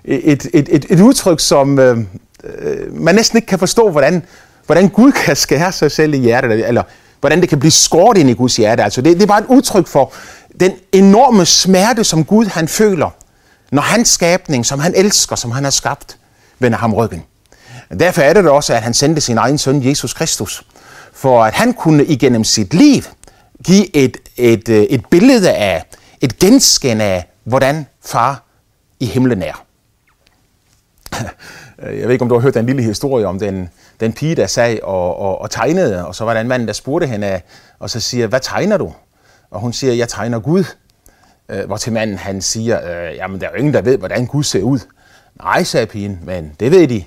et, 0.04 0.48
et, 0.54 0.68
et, 0.70 0.86
et 0.90 1.00
udtryk, 1.00 1.40
som 1.40 1.80
øh, 1.80 1.98
øh 2.44 2.94
man 2.94 3.16
næsten 3.16 3.38
ikke 3.38 3.48
kan 3.48 3.60
forstå, 3.60 3.90
hvordan, 3.90 4.24
hvordan 4.66 4.90
Gud 4.90 5.12
kan 5.12 5.36
skære 5.36 5.72
sig 5.72 5.92
selv 5.92 6.14
i 6.14 6.18
hjertet, 6.18 6.68
eller 6.68 6.84
hvordan 7.20 7.42
det 7.42 7.50
kan 7.50 7.60
blive 7.60 7.72
skåret 7.72 8.18
ind 8.18 8.30
i 8.30 8.34
Guds 8.34 8.56
hjerte. 8.56 8.84
Altså 8.84 9.02
det, 9.02 9.16
det 9.16 9.24
er 9.24 9.28
bare 9.28 9.42
et 9.42 9.48
udtryk 9.48 9.88
for 9.88 10.14
den 10.60 10.72
enorme 10.92 11.46
smerte, 11.46 12.04
som 12.04 12.26
Gud 12.26 12.46
han 12.46 12.68
føler, 12.68 13.10
når 13.72 13.82
hans 13.82 14.10
skabning, 14.10 14.66
som 14.66 14.80
han 14.80 14.94
elsker, 14.96 15.36
som 15.36 15.52
han 15.52 15.64
har 15.64 15.72
skabt, 15.72 16.18
vender 16.60 16.78
ham 16.78 16.94
ryggen. 16.94 17.24
Derfor 18.00 18.22
er 18.22 18.34
det 18.34 18.50
også, 18.50 18.74
at 18.74 18.82
han 18.82 18.94
sendte 18.94 19.22
sin 19.22 19.38
egen 19.38 19.58
søn, 19.58 19.84
Jesus 19.86 20.14
Kristus, 20.14 20.64
for 21.14 21.44
at 21.44 21.54
han 21.54 21.74
kunne 21.74 22.06
igennem 22.06 22.44
sit 22.44 22.74
liv 22.74 23.02
give 23.64 23.96
et, 23.96 24.18
et, 24.38 24.70
øh, 24.70 24.84
et 24.84 25.06
billede 25.06 25.52
af, 25.52 25.86
et 26.22 26.40
genskin 26.40 27.02
af, 27.02 27.26
hvordan 27.44 27.86
far 28.06 28.44
i 29.00 29.06
himlen 29.06 29.42
er. 29.42 29.66
Jeg 31.82 32.08
ved 32.08 32.12
ikke, 32.12 32.24
om 32.24 32.30
du 32.30 32.36
har 32.36 32.42
hørt 32.42 32.54
den 32.54 32.66
lille 32.66 32.84
historie 32.84 33.28
om 33.28 33.40
den, 33.40 33.70
den 34.02 34.14
pige, 34.14 34.36
der 34.36 34.48
sag 34.48 34.84
og, 34.84 35.20
og, 35.20 35.42
og 35.42 35.52
tegnede, 35.52 36.08
og 36.08 36.16
så 36.16 36.26
var 36.26 36.34
der 36.34 36.42
en 36.42 36.48
mand, 36.48 36.68
der 36.68 36.74
spurgte 36.74 37.08
hende, 37.08 37.42
og 37.80 37.90
så 37.90 38.00
siger, 38.00 38.28
hvad 38.28 38.40
tegner 38.40 38.78
du? 38.78 38.94
Og 39.52 39.60
hun 39.60 39.74
siger, 39.74 39.94
jeg 39.94 40.10
tegner 40.10 40.40
Gud. 40.40 40.64
Øh, 41.50 41.66
hvor 41.66 41.78
til 41.78 41.94
manden 41.94 42.18
han 42.18 42.42
siger, 42.42 43.10
øh, 43.10 43.16
jamen 43.16 43.42
der 43.42 43.48
er 43.48 43.52
jo 43.52 43.58
ingen, 43.58 43.74
der 43.74 43.82
ved, 43.82 43.98
hvordan 43.98 44.26
Gud 44.26 44.44
ser 44.44 44.62
ud. 44.62 44.80
Nej, 45.44 45.64
sagde 45.64 45.86
pigen, 45.86 46.20
men 46.24 46.56
det 46.60 46.72
ved 46.72 46.88
de 46.88 47.04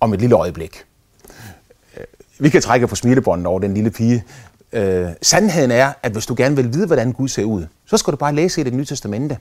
om 0.00 0.14
et 0.14 0.20
lille 0.20 0.36
øjeblik. 0.36 0.84
Øh, 1.96 2.04
vi 2.38 2.50
kan 2.50 2.62
trække 2.62 2.86
på 2.86 2.96
smilebåndet 2.96 3.46
over 3.46 3.60
den 3.60 3.74
lille 3.74 3.90
pige. 3.90 4.24
Øh, 4.72 5.08
sandheden 5.22 5.70
er, 5.70 5.92
at 6.02 6.12
hvis 6.12 6.26
du 6.26 6.34
gerne 6.36 6.56
vil 6.56 6.72
vide, 6.72 6.86
hvordan 6.86 7.12
Gud 7.12 7.28
ser 7.28 7.44
ud, 7.44 7.66
så 7.86 7.96
skal 7.96 8.12
du 8.12 8.16
bare 8.16 8.34
læse 8.34 8.60
i 8.60 8.64
det 8.64 8.72
nye 8.72 8.84
testamente. 8.84 9.38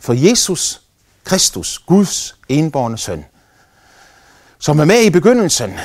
For 0.00 0.12
Jesus 0.12 0.82
Kristus, 1.24 1.78
Guds 1.78 2.36
enborne 2.48 2.98
søn, 2.98 3.24
som 4.58 4.78
er 4.78 4.84
med 4.84 5.02
i 5.02 5.10
begyndelsen, 5.10 5.78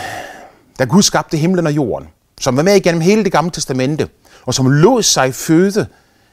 da 0.81 0.85
Gud 0.85 1.01
skabte 1.01 1.37
himlen 1.37 1.67
og 1.67 1.75
jorden, 1.75 2.07
som 2.39 2.57
var 2.57 2.63
med 2.63 2.75
igennem 2.75 3.01
hele 3.01 3.23
det 3.23 3.31
gamle 3.31 3.51
testamente, 3.51 4.09
og 4.45 4.53
som 4.53 4.69
lod 4.69 5.03
sig 5.03 5.35
føde 5.35 5.87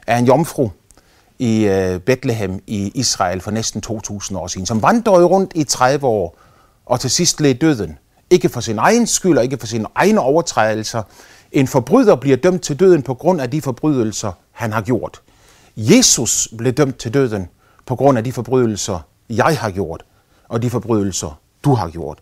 af 0.07 0.19
en 0.19 0.27
jomfru 0.27 0.71
i 1.39 1.65
øh, 1.65 2.01
Bethlehem 2.01 2.63
i 2.67 2.93
Israel 2.95 3.41
for 3.41 3.51
næsten 3.51 3.83
2.000 3.87 4.37
år 4.37 4.47
siden, 4.47 4.67
som 4.67 4.83
vandrede 4.83 5.25
rundt 5.25 5.53
i 5.55 5.65
30 5.65 6.07
år, 6.07 6.37
og 6.87 7.01
til 7.01 7.11
sidst 7.11 7.41
led 7.41 7.55
døden. 7.55 7.99
Ikke 8.31 8.49
for 8.49 8.61
sin 8.61 8.79
egen 8.79 9.07
skyld 9.07 9.39
og 9.39 9.45
ikke 9.45 9.57
for 9.61 9.67
sine 9.67 9.87
egne 9.95 10.21
overtrædelser. 10.21 11.03
En 11.53 11.67
forbryder 11.67 12.17
bliver 12.17 12.37
dømt 12.37 12.63
til 12.63 12.81
døden 12.81 13.03
på 13.03 13.15
grund 13.15 13.41
af 13.41 13.51
de 13.51 13.63
forbrydelser, 13.63 14.33
han 14.53 14.73
har 14.73 14.81
gjort. 14.81 15.21
Jesus 15.77 16.49
blev 16.59 16.73
dømt 16.73 16.99
til 16.99 17.15
døden 17.15 17.49
på 17.87 17.97
grund 17.97 18.19
af 18.19 18.25
de 18.25 18.33
forbrydelser, 18.33 19.01
jeg 19.31 19.59
har 19.59 19.71
gjort, 19.71 20.05
og 20.49 20.63
de 20.63 20.71
forbrydelser, 20.71 21.41
du 21.65 21.75
har 21.75 21.89
gjort. 21.89 22.19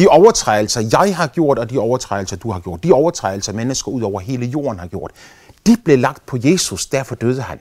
De 0.00 0.08
overtrædelser, 0.08 0.88
jeg 0.92 1.16
har 1.16 1.26
gjort, 1.26 1.58
og 1.58 1.70
de 1.70 1.78
overtrædelser, 1.78 2.36
du 2.36 2.50
har 2.50 2.60
gjort, 2.60 2.84
de 2.84 2.92
overtrædelser, 2.92 3.52
mennesker 3.52 3.90
ud 3.90 4.02
over 4.02 4.20
hele 4.20 4.46
jorden 4.46 4.78
har 4.78 4.86
gjort, 4.86 5.10
de 5.66 5.76
blev 5.84 5.98
lagt 5.98 6.26
på 6.26 6.38
Jesus, 6.44 6.86
derfor 6.86 7.14
døde 7.14 7.42
han. 7.42 7.58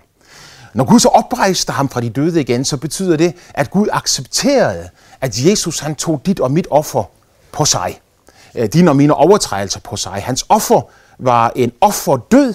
Når 0.73 0.85
Gud 0.85 0.99
så 0.99 1.07
oprejste 1.07 1.73
ham 1.73 1.89
fra 1.89 2.01
de 2.01 2.09
døde 2.09 2.41
igen, 2.41 2.65
så 2.65 2.77
betyder 2.77 3.17
det, 3.17 3.35
at 3.53 3.71
Gud 3.71 3.87
accepterede, 3.91 4.89
at 5.21 5.45
Jesus 5.45 5.79
han 5.79 5.95
tog 5.95 6.21
dit 6.25 6.39
og 6.39 6.51
mit 6.51 6.67
offer 6.71 7.03
på 7.51 7.65
sig. 7.65 7.99
Øh, 8.55 8.69
dine 8.73 8.91
og 8.91 8.95
mine 8.95 9.13
overtrædelser 9.13 9.79
på 9.79 9.95
sig. 9.95 10.11
Hans 10.11 10.45
offer 10.49 10.81
var 11.17 11.51
en 11.55 11.71
offer 11.81 12.17
død, 12.31 12.53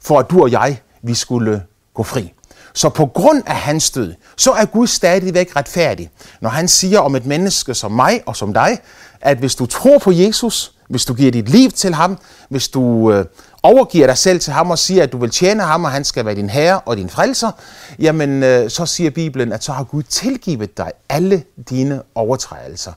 for 0.00 0.18
at 0.18 0.30
du 0.30 0.42
og 0.42 0.50
jeg, 0.50 0.80
vi 1.02 1.14
skulle 1.14 1.62
gå 1.94 2.02
fri. 2.02 2.32
Så 2.76 2.88
på 2.88 3.06
grund 3.06 3.42
af 3.46 3.56
hans 3.56 3.90
død, 3.90 4.14
så 4.36 4.52
er 4.52 4.64
Gud 4.64 4.86
stadigvæk 4.86 5.56
retfærdig, 5.56 6.10
når 6.40 6.50
han 6.50 6.68
siger 6.68 7.00
om 7.00 7.16
et 7.16 7.26
menneske 7.26 7.74
som 7.74 7.92
mig 7.92 8.22
og 8.26 8.36
som 8.36 8.52
dig, 8.52 8.78
at 9.20 9.38
hvis 9.38 9.54
du 9.54 9.66
tror 9.66 9.98
på 9.98 10.12
Jesus, 10.12 10.72
hvis 10.88 11.04
du 11.04 11.14
giver 11.14 11.30
dit 11.30 11.48
liv 11.48 11.70
til 11.70 11.94
ham, 11.94 12.18
hvis 12.48 12.68
du 12.68 13.12
øh, 13.12 13.24
overgiver 13.62 14.06
dig 14.06 14.18
selv 14.18 14.40
til 14.40 14.52
ham 14.52 14.70
og 14.70 14.78
siger, 14.78 15.02
at 15.02 15.12
du 15.12 15.18
vil 15.18 15.30
tjene 15.30 15.62
ham, 15.62 15.84
og 15.84 15.90
han 15.90 16.04
skal 16.04 16.24
være 16.24 16.34
din 16.34 16.50
herre 16.50 16.80
og 16.80 16.96
din 16.96 17.08
frelser, 17.08 17.50
jamen 17.98 18.42
øh, 18.42 18.70
så 18.70 18.86
siger 18.86 19.10
Bibelen, 19.10 19.52
at 19.52 19.64
så 19.64 19.72
har 19.72 19.84
Gud 19.84 20.02
tilgivet 20.02 20.76
dig 20.76 20.92
alle 21.08 21.44
dine 21.70 22.02
overtrædelser. 22.14 22.92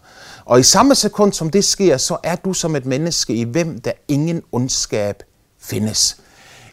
Og 0.45 0.59
i 0.59 0.63
samme 0.63 0.95
sekund 0.95 1.33
som 1.33 1.49
det 1.49 1.65
sker, 1.65 1.97
så 1.97 2.17
er 2.23 2.35
du 2.35 2.53
som 2.53 2.75
et 2.75 2.85
menneske, 2.85 3.33
i 3.33 3.43
hvem 3.43 3.81
der 3.81 3.91
ingen 4.07 4.41
ondskab 4.51 5.23
findes. 5.61 6.17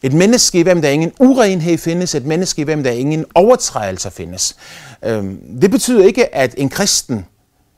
Et 0.03 0.13
menneske, 0.13 0.59
i 0.59 0.63
hvem 0.63 0.83
der 0.83 0.89
ingen 0.89 1.13
urenhed 1.21 1.79
findes, 1.79 2.15
et 2.15 2.25
menneske, 2.25 2.63
i 2.63 2.65
hvem 2.65 2.83
der 2.83 2.91
ingen 2.91 3.25
overtrædelser 3.35 4.11
findes. 4.11 4.57
Øhm, 5.05 5.61
det 5.61 5.71
betyder 5.71 6.05
ikke, 6.05 6.35
at 6.35 6.55
en 6.59 6.69
kristen 6.69 7.27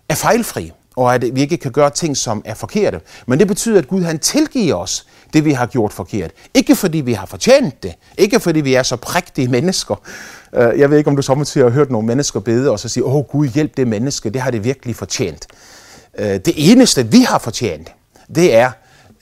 er 0.08 0.14
fejlfri, 0.14 0.72
og 0.98 1.14
at 1.14 1.24
vi 1.34 1.40
ikke 1.40 1.56
kan 1.56 1.72
gøre 1.72 1.90
ting, 1.90 2.16
som 2.16 2.42
er 2.44 2.54
forkerte. 2.54 3.00
Men 3.26 3.38
det 3.38 3.48
betyder, 3.48 3.78
at 3.78 3.88
Gud 3.88 4.02
han 4.02 4.18
tilgiver 4.18 4.74
os 4.74 5.06
det, 5.32 5.44
vi 5.44 5.52
har 5.52 5.66
gjort 5.66 5.92
forkert. 5.92 6.30
Ikke 6.54 6.76
fordi 6.76 6.98
vi 6.98 7.12
har 7.12 7.26
fortjent 7.26 7.82
det. 7.82 7.94
Ikke 8.18 8.40
fordi 8.40 8.60
vi 8.60 8.74
er 8.74 8.82
så 8.82 8.96
prægtige 8.96 9.48
mennesker. 9.48 10.02
Øh, 10.54 10.78
jeg 10.78 10.90
ved 10.90 10.98
ikke, 10.98 11.10
om 11.10 11.16
du 11.16 11.22
samtidig 11.22 11.64
har 11.64 11.70
hørt 11.70 11.90
nogle 11.90 12.06
mennesker 12.06 12.40
bede 12.40 12.70
og 12.70 12.78
så 12.78 12.88
sige, 12.88 13.04
åh 13.04 13.24
Gud, 13.24 13.48
hjælp 13.48 13.76
det 13.76 13.88
menneske, 13.88 14.30
det 14.30 14.40
har 14.40 14.50
det 14.50 14.64
virkelig 14.64 14.96
fortjent. 14.96 15.46
Øh, 16.18 16.26
det 16.26 16.54
eneste, 16.56 17.06
vi 17.06 17.20
har 17.20 17.38
fortjent, 17.38 17.92
det 18.34 18.54
er 18.54 18.70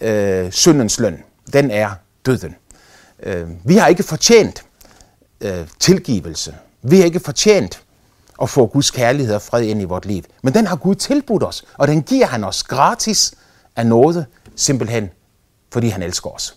øh, 0.00 0.52
syndens 0.52 1.00
løn. 1.00 1.18
Den 1.52 1.70
er 1.70 1.90
døden. 2.26 2.54
Øh, 3.22 3.46
vi 3.64 3.76
har 3.76 3.86
ikke 3.86 4.02
fortjent 4.02 4.64
øh, 5.40 5.66
tilgivelse. 5.80 6.54
Vi 6.82 6.96
har 6.96 7.04
ikke 7.04 7.20
fortjent 7.20 7.82
at 8.42 8.50
få 8.50 8.66
Guds 8.66 8.90
kærlighed 8.90 9.34
og 9.34 9.42
fred 9.42 9.62
ind 9.62 9.82
i 9.82 9.84
vores 9.84 10.04
liv. 10.04 10.22
Men 10.42 10.54
den 10.54 10.66
har 10.66 10.76
Gud 10.76 10.94
tilbudt 10.94 11.42
os, 11.42 11.64
og 11.74 11.88
den 11.88 12.02
giver 12.02 12.26
han 12.26 12.44
os 12.44 12.62
gratis 12.62 13.34
af 13.76 13.86
noget, 13.86 14.26
simpelthen 14.56 15.10
fordi 15.72 15.88
han 15.88 16.02
elsker 16.02 16.30
os. 16.30 16.56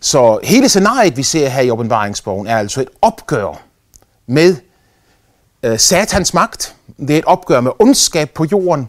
Så 0.00 0.40
hele 0.42 0.68
scenariet, 0.68 1.16
vi 1.16 1.22
ser 1.22 1.48
her 1.48 1.60
i 1.62 1.70
åbenbaringsbogen, 1.70 2.46
er 2.46 2.58
altså 2.58 2.80
et 2.80 2.88
opgør 3.02 3.62
med 4.26 4.56
øh, 5.62 5.78
satans 5.78 6.34
magt. 6.34 6.76
Det 6.98 7.10
er 7.10 7.18
et 7.18 7.24
opgør 7.24 7.60
med 7.60 7.72
ondskab 7.78 8.30
på 8.30 8.44
jorden, 8.44 8.88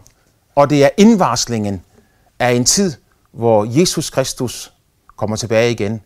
og 0.54 0.70
det 0.70 0.84
er 0.84 0.88
indvarslingen 0.96 1.82
af 2.38 2.52
en 2.52 2.64
tid, 2.64 2.94
hvor 3.32 3.64
Jesus 3.78 4.10
Kristus 4.10 4.72
kommer 5.16 5.36
tilbage 5.36 5.70
igen, 5.70 6.02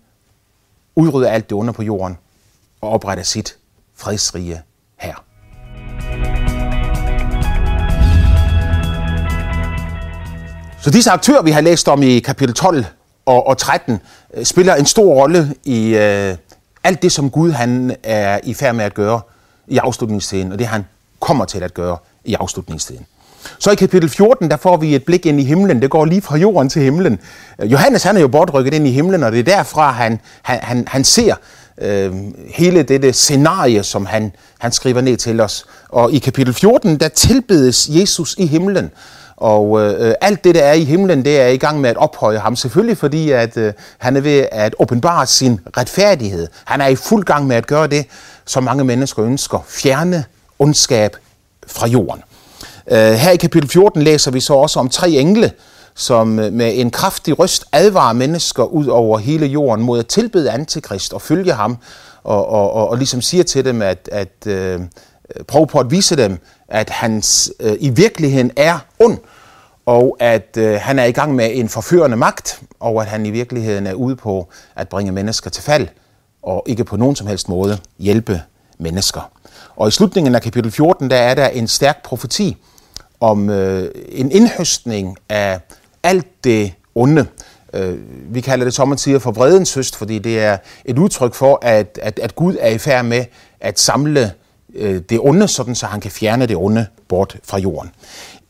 udrydder 0.96 1.30
alt 1.30 1.50
det 1.50 1.58
onde 1.58 1.72
på 1.72 1.82
jorden 1.82 2.18
og 2.80 2.90
opretter 2.90 3.24
sit 3.24 3.56
fredsrige 3.94 4.62
Så 10.84 10.90
disse 10.90 11.10
aktører, 11.10 11.42
vi 11.42 11.50
har 11.50 11.60
læst 11.60 11.88
om 11.88 12.02
i 12.02 12.18
kapitel 12.18 12.54
12 12.54 12.84
og, 13.26 13.46
og 13.46 13.58
13, 13.58 14.00
øh, 14.34 14.44
spiller 14.44 14.74
en 14.74 14.86
stor 14.86 15.14
rolle 15.14 15.54
i 15.64 15.94
øh, 15.94 16.36
alt 16.84 17.02
det, 17.02 17.12
som 17.12 17.30
Gud 17.30 17.50
han 17.50 17.96
er 18.02 18.40
i 18.42 18.54
færd 18.54 18.74
med 18.74 18.84
at 18.84 18.94
gøre 18.94 19.20
i 19.68 19.78
afslutningstiden, 19.78 20.52
og 20.52 20.58
det 20.58 20.66
han 20.66 20.84
kommer 21.20 21.44
til 21.44 21.62
at 21.62 21.74
gøre 21.74 21.96
i 22.24 22.34
afslutningstiden. 22.34 23.06
Så 23.58 23.70
i 23.70 23.74
kapitel 23.74 24.08
14, 24.08 24.50
der 24.50 24.56
får 24.56 24.76
vi 24.76 24.94
et 24.94 25.04
blik 25.04 25.26
ind 25.26 25.40
i 25.40 25.44
himlen. 25.44 25.82
Det 25.82 25.90
går 25.90 26.04
lige 26.04 26.22
fra 26.22 26.36
jorden 26.36 26.68
til 26.68 26.82
himlen. 26.82 27.18
Øh, 27.58 27.72
Johannes 27.72 28.02
han 28.02 28.16
er 28.16 28.20
jo 28.20 28.28
bortrykket 28.28 28.74
ind 28.74 28.86
i 28.86 28.90
himlen, 28.90 29.22
og 29.22 29.32
det 29.32 29.38
er 29.38 29.56
derfra, 29.56 29.92
han, 29.92 30.20
han, 30.42 30.58
han, 30.62 30.84
han 30.88 31.04
ser 31.04 31.34
øh, 31.78 32.12
hele 32.54 32.82
dette 32.82 33.12
scenarie, 33.12 33.82
som 33.82 34.06
han, 34.06 34.32
han 34.58 34.72
skriver 34.72 35.00
ned 35.00 35.16
til 35.16 35.40
os. 35.40 35.66
Og 35.88 36.12
i 36.12 36.18
kapitel 36.18 36.54
14, 36.54 37.00
der 37.00 37.08
tilbedes 37.08 37.88
Jesus 37.88 38.34
i 38.38 38.46
himlen. 38.46 38.90
Og 39.36 39.80
øh, 39.80 40.14
alt 40.20 40.44
det, 40.44 40.54
der 40.54 40.62
er 40.62 40.72
i 40.72 40.84
himlen, 40.84 41.24
det 41.24 41.40
er 41.40 41.46
i 41.46 41.56
gang 41.56 41.80
med 41.80 41.90
at 41.90 41.96
ophøje 41.96 42.38
ham. 42.38 42.56
Selvfølgelig 42.56 42.98
fordi, 42.98 43.30
at 43.30 43.56
øh, 43.56 43.72
han 43.98 44.16
er 44.16 44.20
ved 44.20 44.46
at 44.52 44.74
åbenbare 44.78 45.26
sin 45.26 45.60
retfærdighed. 45.76 46.48
Han 46.64 46.80
er 46.80 46.86
i 46.86 46.96
fuld 46.96 47.24
gang 47.24 47.46
med 47.46 47.56
at 47.56 47.66
gøre 47.66 47.86
det, 47.86 48.06
som 48.44 48.64
mange 48.64 48.84
mennesker 48.84 49.24
ønsker. 49.24 49.64
Fjerne 49.68 50.24
ondskab 50.58 51.16
fra 51.66 51.86
jorden. 51.86 52.22
Øh, 52.90 53.12
her 53.12 53.30
i 53.30 53.36
kapitel 53.36 53.68
14 53.68 54.02
læser 54.02 54.30
vi 54.30 54.40
så 54.40 54.54
også 54.54 54.80
om 54.80 54.88
tre 54.88 55.10
engle, 55.10 55.52
som 55.94 56.38
øh, 56.38 56.52
med 56.52 56.72
en 56.74 56.90
kraftig 56.90 57.38
røst 57.38 57.64
advarer 57.72 58.12
mennesker 58.12 58.64
ud 58.64 58.86
over 58.86 59.18
hele 59.18 59.46
jorden 59.46 59.84
mod 59.84 59.98
at 59.98 60.06
tilbede 60.06 60.50
antikrist 60.50 61.12
og 61.12 61.22
følge 61.22 61.52
ham, 61.52 61.76
og, 62.24 62.48
og, 62.48 62.72
og, 62.72 62.88
og 62.88 62.96
ligesom 62.96 63.22
siger 63.22 63.44
til 63.44 63.64
dem, 63.64 63.82
at, 63.82 64.08
at 64.12 64.46
øh, 64.46 64.80
Øh, 65.36 65.44
prøve 65.44 65.66
på 65.66 65.78
at 65.78 65.90
vise 65.90 66.16
dem, 66.16 66.38
at 66.68 66.90
han 66.90 67.22
øh, 67.60 67.76
i 67.80 67.90
virkeligheden 67.90 68.50
er 68.56 68.78
ond, 68.98 69.18
og 69.86 70.16
at 70.20 70.56
øh, 70.56 70.80
han 70.80 70.98
er 70.98 71.04
i 71.04 71.12
gang 71.12 71.34
med 71.34 71.50
en 71.52 71.68
forførende 71.68 72.16
magt, 72.16 72.60
og 72.80 73.02
at 73.02 73.08
han 73.08 73.26
i 73.26 73.30
virkeligheden 73.30 73.86
er 73.86 73.94
ude 73.94 74.16
på 74.16 74.48
at 74.76 74.88
bringe 74.88 75.12
mennesker 75.12 75.50
til 75.50 75.62
fald, 75.62 75.88
og 76.42 76.62
ikke 76.66 76.84
på 76.84 76.96
nogen 76.96 77.16
som 77.16 77.26
helst 77.26 77.48
måde 77.48 77.78
hjælpe 77.98 78.42
mennesker. 78.78 79.30
Og 79.76 79.88
i 79.88 79.90
slutningen 79.90 80.34
af 80.34 80.42
kapitel 80.42 80.70
14, 80.70 81.10
der 81.10 81.16
er 81.16 81.34
der 81.34 81.48
en 81.48 81.68
stærk 81.68 82.02
profeti 82.02 82.56
om 83.20 83.50
øh, 83.50 83.90
en 84.08 84.30
indhøstning 84.30 85.16
af 85.28 85.60
alt 86.02 86.44
det 86.44 86.74
onde. 86.94 87.26
Øh, 87.72 87.98
vi 88.34 88.40
kalder 88.40 88.64
det 88.64 88.74
samtidig 88.74 89.22
for 89.22 89.32
vredens 89.32 89.74
høst, 89.74 89.96
fordi 89.96 90.18
det 90.18 90.40
er 90.40 90.56
et 90.84 90.98
udtryk 90.98 91.34
for, 91.34 91.58
at, 91.62 91.98
at, 92.02 92.18
at 92.18 92.34
Gud 92.34 92.56
er 92.60 92.68
i 92.68 92.78
færd 92.78 93.04
med 93.04 93.24
at 93.60 93.80
samle 93.80 94.32
øh, 94.76 95.00
det 95.10 95.18
onde, 95.20 95.48
sådan 95.48 95.74
så 95.74 95.86
han 95.86 96.00
kan 96.00 96.10
fjerne 96.10 96.46
det 96.46 96.56
onde 96.56 96.86
bort 97.08 97.36
fra 97.44 97.58
jorden. 97.58 97.90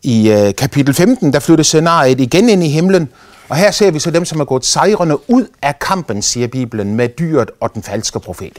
I 0.03 0.31
øh, 0.31 0.55
kapitel 0.55 0.95
15, 0.95 1.33
der 1.33 1.41
flytter 1.41 1.65
scenariet 1.65 2.21
igen 2.21 2.49
ind 2.49 2.65
i 2.65 2.69
himlen, 2.69 3.09
og 3.49 3.57
her 3.57 3.71
ser 3.71 3.91
vi 3.91 3.99
så 3.99 4.11
dem, 4.11 4.25
som 4.25 4.41
er 4.41 4.45
gået 4.45 4.65
sejrende 4.65 5.31
ud 5.31 5.47
af 5.63 5.79
kampen, 5.79 6.23
siger 6.23 6.47
Bibelen, 6.47 6.95
med 6.95 7.09
dyret 7.09 7.51
og 7.61 7.75
den 7.75 7.83
falske 7.83 8.21
profet. 8.21 8.59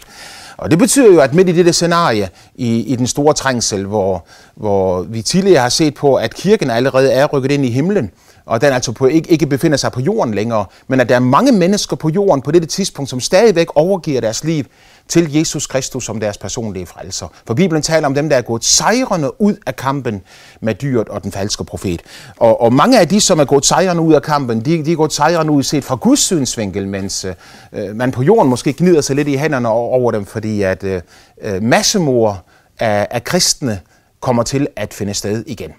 Og 0.57 0.71
det 0.71 0.79
betyder 0.79 1.13
jo, 1.13 1.19
at 1.19 1.33
midt 1.33 1.49
i 1.49 1.51
dette 1.51 1.73
scenarie, 1.73 2.29
i, 2.55 2.79
i 2.79 2.95
den 2.95 3.07
store 3.07 3.33
trængsel, 3.33 3.85
hvor, 3.85 4.25
hvor 4.55 5.01
vi 5.01 5.21
tidligere 5.21 5.61
har 5.61 5.69
set 5.69 5.93
på, 5.93 6.15
at 6.15 6.35
kirken 6.35 6.69
allerede 6.69 7.11
er 7.11 7.25
rykket 7.25 7.51
ind 7.51 7.65
i 7.65 7.69
himlen, 7.69 8.11
og 8.45 8.61
den 8.61 8.73
altså 8.73 8.91
på, 8.91 9.05
ikke, 9.05 9.31
ikke 9.31 9.47
befinder 9.47 9.77
sig 9.77 9.91
på 9.91 10.01
jorden 10.01 10.33
længere, 10.33 10.65
men 10.87 10.99
at 10.99 11.09
der 11.09 11.15
er 11.15 11.19
mange 11.19 11.51
mennesker 11.51 11.95
på 11.95 12.09
jorden 12.09 12.41
på 12.41 12.51
dette 12.51 12.67
tidspunkt, 12.67 13.09
som 13.09 13.19
stadigvæk 13.19 13.67
overgiver 13.75 14.21
deres 14.21 14.43
liv 14.43 14.63
til 15.07 15.33
Jesus 15.33 15.67
Kristus 15.67 16.05
som 16.05 16.19
deres 16.19 16.37
personlige 16.37 16.85
frelser. 16.85 17.27
For 17.47 17.53
Bibelen 17.53 17.81
taler 17.81 18.07
om 18.07 18.13
dem, 18.13 18.29
der 18.29 18.37
er 18.37 18.41
gået 18.41 18.63
sejrende 18.63 19.41
ud 19.41 19.55
af 19.65 19.75
kampen 19.75 20.21
med 20.61 20.75
dyret 20.75 21.09
og 21.09 21.23
den 21.23 21.31
falske 21.31 21.63
profet. 21.63 22.01
Og, 22.37 22.61
og 22.61 22.73
mange 22.73 22.99
af 22.99 23.07
de, 23.07 23.21
som 23.21 23.39
er 23.39 23.45
gået 23.45 23.65
sejrende 23.65 24.01
ud 24.01 24.13
af 24.13 24.21
kampen, 24.21 24.65
de, 24.65 24.85
de 24.85 24.91
er 24.91 24.95
gået 24.95 25.13
sejrende 25.13 25.51
ud 25.51 25.63
set 25.63 25.83
fra 25.83 25.95
Guds 25.95 26.19
synsvinkel, 26.19 26.87
mens 26.87 27.25
øh, 27.25 27.33
øh 27.73 27.95
man 27.95 28.11
på 28.11 28.23
jorden 28.23 28.49
måske 28.49 28.73
gnider 28.73 29.01
sig 29.01 29.15
lidt 29.15 29.27
i 29.27 29.35
hænderne 29.35 29.69
over 29.69 30.11
dem, 30.11 30.25
fordi 30.25 30.61
at 30.61 30.83
øh, 30.83 31.01
øh 31.41 31.63
massemor 31.63 32.45
af, 32.79 33.07
af 33.11 33.23
kristne 33.23 33.79
kommer 34.19 34.43
til 34.43 34.67
at 34.75 34.93
finde 34.93 35.13
sted 35.13 35.43
igen. 35.47 35.71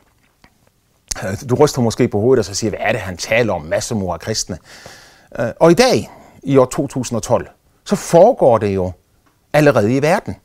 Du 1.50 1.54
ryster 1.54 1.82
måske 1.82 2.08
på 2.08 2.20
hovedet 2.20 2.38
og 2.38 2.44
så 2.44 2.54
siger, 2.54 2.70
hvad 2.70 2.80
er 2.82 2.92
det, 2.92 3.00
han 3.00 3.16
taler 3.16 3.52
om, 3.52 3.62
massemor 3.62 4.14
af 4.14 4.20
kristne? 4.20 4.58
Øh, 5.38 5.46
og 5.60 5.70
i 5.70 5.74
dag, 5.74 6.10
i 6.42 6.56
år 6.56 6.64
2012, 6.64 7.48
så 7.84 7.96
foregår 7.96 8.58
det 8.58 8.74
jo 8.74 8.92
allerede 9.56 9.96
i 9.96 10.02
verden. 10.02 10.36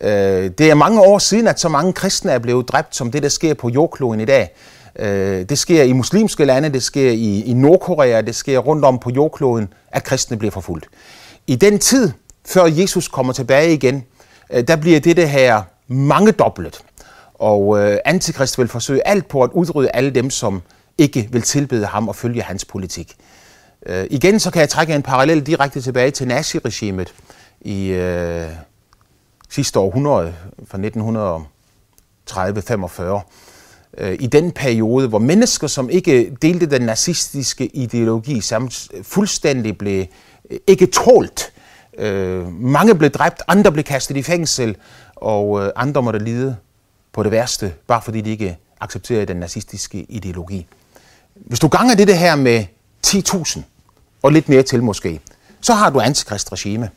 Øh, 0.00 0.50
det 0.58 0.70
er 0.70 0.74
mange 0.74 1.00
år 1.00 1.18
siden, 1.18 1.48
at 1.48 1.60
så 1.60 1.68
mange 1.68 1.92
kristne 1.92 2.32
er 2.32 2.38
blevet 2.38 2.68
dræbt, 2.68 2.96
som 2.96 3.10
det, 3.10 3.22
der 3.22 3.28
sker 3.28 3.54
på 3.54 3.68
jordkloden 3.68 4.20
i 4.20 4.24
dag. 4.24 4.54
Øh, 4.98 5.48
det 5.48 5.58
sker 5.58 5.82
i 5.82 5.92
muslimske 5.92 6.44
lande, 6.44 6.68
det 6.68 6.82
sker 6.82 7.10
i, 7.10 7.40
i 7.40 7.52
Nordkorea, 7.52 8.20
det 8.20 8.34
sker 8.34 8.58
rundt 8.58 8.84
om 8.84 8.98
på 8.98 9.10
jordkloden, 9.10 9.68
at 9.92 10.04
kristne 10.04 10.36
bliver 10.36 10.52
forfulgt. 10.52 10.86
I 11.46 11.56
den 11.56 11.78
tid, 11.78 12.12
før 12.46 12.64
Jesus 12.64 13.08
kommer 13.08 13.32
tilbage 13.32 13.72
igen, 13.72 14.04
øh, 14.50 14.68
der 14.68 14.76
bliver 14.76 15.00
det 15.00 15.28
her 15.28 15.62
mange 15.88 16.32
dobbelt. 16.32 16.80
Og 17.34 17.80
øh, 17.80 17.98
Antikrist 18.04 18.58
vil 18.58 18.68
forsøge 18.68 19.08
alt 19.08 19.28
på 19.28 19.42
at 19.42 19.50
udrydde 19.52 19.90
alle 19.90 20.10
dem, 20.10 20.30
som 20.30 20.62
ikke 20.98 21.28
vil 21.32 21.42
tilbede 21.42 21.86
ham 21.86 22.08
og 22.08 22.16
følge 22.16 22.42
hans 22.42 22.64
politik. 22.64 23.14
Øh, 23.86 24.06
igen 24.10 24.40
så 24.40 24.50
kan 24.50 24.60
jeg 24.60 24.68
trække 24.68 24.94
en 24.94 25.02
parallel 25.02 25.46
direkte 25.46 25.80
tilbage 25.80 26.10
til 26.10 26.28
naziregimet 26.28 27.14
i 27.60 27.88
øh, 27.88 28.48
sidste 29.48 29.78
århundrede, 29.78 30.34
fra 30.66 30.78
1930-45. 33.20 33.22
Øh, 33.98 34.16
I 34.20 34.26
den 34.26 34.52
periode, 34.52 35.08
hvor 35.08 35.18
mennesker, 35.18 35.66
som 35.66 35.90
ikke 35.90 36.36
delte 36.42 36.66
den 36.66 36.82
nazistiske 36.82 37.66
ideologi, 37.66 38.40
samt 38.40 38.88
fuldstændig 39.02 39.78
blev 39.78 40.06
øh, 40.50 40.58
ikke 40.66 40.86
tålt. 40.86 41.52
Øh, 41.98 42.52
mange 42.52 42.94
blev 42.94 43.10
dræbt, 43.10 43.42
andre 43.48 43.72
blev 43.72 43.84
kastet 43.84 44.16
i 44.16 44.22
fængsel, 44.22 44.76
og 45.16 45.64
øh, 45.64 45.72
andre 45.76 46.02
måtte 46.02 46.18
lide 46.18 46.56
på 47.12 47.22
det 47.22 47.32
værste, 47.32 47.74
bare 47.86 48.02
fordi 48.02 48.20
de 48.20 48.30
ikke 48.30 48.58
accepterede 48.80 49.26
den 49.26 49.36
nazistiske 49.36 50.06
ideologi. 50.08 50.66
Hvis 51.34 51.60
du 51.60 51.68
ganger 51.68 51.94
det 51.94 52.18
her 52.18 52.36
med 52.36 52.64
10.000, 53.06 53.60
og 54.22 54.32
lidt 54.32 54.48
mere 54.48 54.62
til 54.62 54.82
måske, 54.82 55.20
så 55.60 55.74
har 55.74 55.90
du 55.90 56.00
antikristregime. 56.00 56.90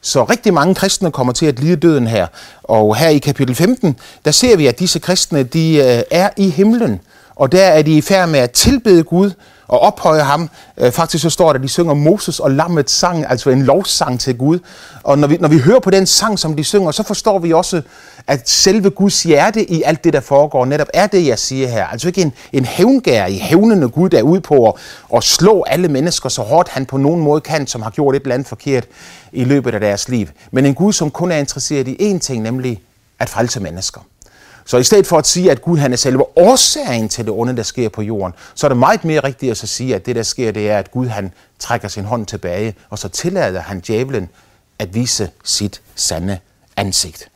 Så 0.00 0.24
rigtig 0.24 0.54
mange 0.54 0.74
kristne 0.74 1.12
kommer 1.12 1.32
til 1.32 1.46
at 1.46 1.58
lide 1.58 1.76
døden 1.76 2.06
her. 2.06 2.26
Og 2.62 2.96
her 2.96 3.08
i 3.08 3.18
kapitel 3.18 3.54
15, 3.54 3.96
der 4.24 4.30
ser 4.30 4.56
vi, 4.56 4.66
at 4.66 4.78
disse 4.78 4.98
kristne, 4.98 5.42
de 5.42 5.76
øh, 5.76 6.02
er 6.10 6.30
i 6.36 6.50
himlen. 6.50 7.00
Og 7.34 7.52
der 7.52 7.64
er 7.64 7.82
de 7.82 7.96
i 7.96 8.00
færd 8.00 8.28
med 8.28 8.40
at 8.40 8.50
tilbede 8.50 9.02
Gud 9.02 9.30
og 9.68 9.80
ophøje 9.80 10.22
ham. 10.22 10.50
Øh, 10.76 10.92
faktisk 10.92 11.22
så 11.22 11.30
står 11.30 11.52
der, 11.52 11.58
at 11.58 11.62
de 11.62 11.68
synger 11.68 11.94
Moses 11.94 12.40
og 12.40 12.50
Lammets 12.50 12.92
sang, 12.92 13.30
altså 13.30 13.50
en 13.50 13.62
lovsang 13.62 14.20
til 14.20 14.38
Gud. 14.38 14.58
Og 15.02 15.18
når 15.18 15.28
vi, 15.28 15.36
når 15.36 15.48
vi 15.48 15.58
hører 15.58 15.80
på 15.80 15.90
den 15.90 16.06
sang, 16.06 16.38
som 16.38 16.56
de 16.56 16.64
synger, 16.64 16.90
så 16.90 17.02
forstår 17.02 17.38
vi 17.38 17.52
også, 17.52 17.82
at 18.26 18.48
selve 18.48 18.90
Guds 18.90 19.22
hjerte 19.22 19.70
i 19.70 19.82
alt 19.82 20.04
det, 20.04 20.12
der 20.12 20.20
foregår, 20.20 20.64
netop 20.64 20.88
er 20.94 21.06
det, 21.06 21.26
jeg 21.26 21.38
siger 21.38 21.68
her. 21.68 21.86
Altså 21.86 22.08
ikke 22.08 22.22
en, 22.22 22.32
en 22.52 22.64
hævngær 22.64 23.26
i 23.26 23.38
hævnende 23.38 23.88
Gud, 23.88 24.08
der 24.08 24.18
er 24.18 24.22
ude 24.22 24.40
på 24.40 24.68
at, 24.68 24.74
at 25.16 25.24
slå 25.24 25.62
alle 25.62 25.88
mennesker 25.88 26.28
så 26.28 26.42
hårdt, 26.42 26.68
han 26.68 26.86
på 26.86 26.96
nogen 26.96 27.20
måde 27.20 27.40
kan, 27.40 27.66
som 27.66 27.82
har 27.82 27.90
gjort 27.90 28.16
et 28.16 28.22
eller 28.22 28.34
andet 28.34 28.48
forkert 28.48 28.84
i 29.32 29.44
løbet 29.44 29.74
af 29.74 29.80
deres 29.80 30.08
liv. 30.08 30.26
Men 30.50 30.66
en 30.66 30.74
Gud, 30.74 30.92
som 30.92 31.10
kun 31.10 31.32
er 31.32 31.36
interesseret 31.36 31.88
i 31.88 32.14
én 32.14 32.18
ting, 32.18 32.42
nemlig 32.42 32.80
at 33.18 33.28
frelse 33.28 33.60
mennesker. 33.60 34.00
Så 34.66 34.76
i 34.78 34.84
stedet 34.84 35.06
for 35.06 35.18
at 35.18 35.26
sige, 35.26 35.50
at 35.50 35.62
Gud 35.62 35.78
han 35.78 35.92
er 35.92 35.96
selve 35.96 36.38
årsagen 36.38 37.08
til 37.08 37.24
det 37.24 37.32
onde, 37.32 37.56
der 37.56 37.62
sker 37.62 37.88
på 37.88 38.02
jorden, 38.02 38.34
så 38.54 38.66
er 38.66 38.68
det 38.68 38.78
meget 38.78 39.04
mere 39.04 39.20
rigtigt 39.20 39.50
at 39.50 39.56
så 39.56 39.66
sige, 39.66 39.94
at 39.94 40.06
det, 40.06 40.16
der 40.16 40.22
sker, 40.22 40.52
det 40.52 40.70
er, 40.70 40.78
at 40.78 40.90
Gud 40.90 41.06
han 41.06 41.32
trækker 41.58 41.88
sin 41.88 42.04
hånd 42.04 42.26
tilbage, 42.26 42.74
og 42.90 42.98
så 42.98 43.08
tillader 43.08 43.60
han 43.60 43.80
djævlen 43.80 44.28
at 44.78 44.94
vise 44.94 45.30
sit 45.44 45.80
sande 45.94 46.38
ansigt. 46.76 47.28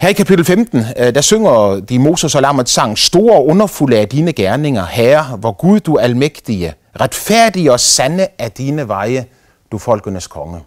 Her 0.00 0.08
i 0.08 0.12
kapitel 0.12 0.44
15, 0.44 0.84
øh, 0.96 1.14
der 1.14 1.20
synger 1.20 1.80
de 1.88 1.98
Moses 1.98 2.34
og 2.34 2.42
Lammet 2.42 2.68
sang, 2.68 2.98
Store 2.98 3.34
og 3.34 3.46
underfulde 3.46 3.98
af 3.98 4.08
dine 4.08 4.32
gerninger, 4.32 4.86
Herre, 4.86 5.36
hvor 5.36 5.52
Gud 5.52 5.80
du 5.80 5.96
almægtige, 5.96 6.74
retfærdige 7.00 7.72
og 7.72 7.80
sande 7.80 8.26
er 8.38 8.48
dine 8.48 8.88
veje, 8.88 9.24
du 9.72 9.78
folkenes 9.78 10.26
konge. 10.26 10.60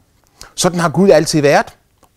Sådan 0.56 0.80
har 0.80 0.90
Gud 0.90 1.10
altid 1.10 1.42
været, 1.42 1.66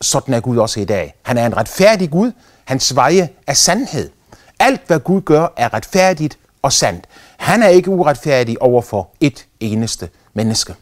sådan 0.01 0.35
er 0.35 0.41
Gud 0.41 0.57
også 0.57 0.81
i 0.81 0.85
dag. 0.85 1.15
Han 1.23 1.39
er 1.39 1.47
en 1.47 1.57
retfærdig 1.57 2.11
Gud, 2.11 2.33
hans 2.67 2.97
veje 2.97 3.29
er 3.47 3.55
sandhed. 3.55 4.11
Alt, 4.59 4.81
hvad 4.87 5.01
Gud 5.01 5.21
gør, 5.21 5.53
er 5.57 5.75
retfærdigt 5.75 6.39
og 6.63 6.73
sandt. 6.73 7.05
Han 7.37 7.63
er 7.63 7.69
ikke 7.69 7.91
uretfærdig 7.91 8.63
over 8.63 8.83
for 8.83 9.09
et 9.21 9.47
eneste 9.61 10.09
menneske. 10.35 10.75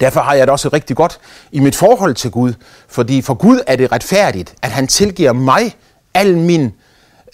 Derfor 0.00 0.20
har 0.20 0.34
jeg 0.34 0.46
det 0.46 0.52
også 0.52 0.68
rigtig 0.68 0.96
godt 0.96 1.18
i 1.52 1.60
mit 1.60 1.76
forhold 1.76 2.14
til 2.14 2.30
Gud, 2.30 2.52
fordi 2.88 3.22
for 3.22 3.34
Gud 3.34 3.60
er 3.66 3.76
det 3.76 3.92
retfærdigt, 3.92 4.54
at 4.62 4.70
han 4.70 4.86
tilgiver 4.86 5.32
mig 5.32 5.76
al 6.14 6.38
min 6.38 6.64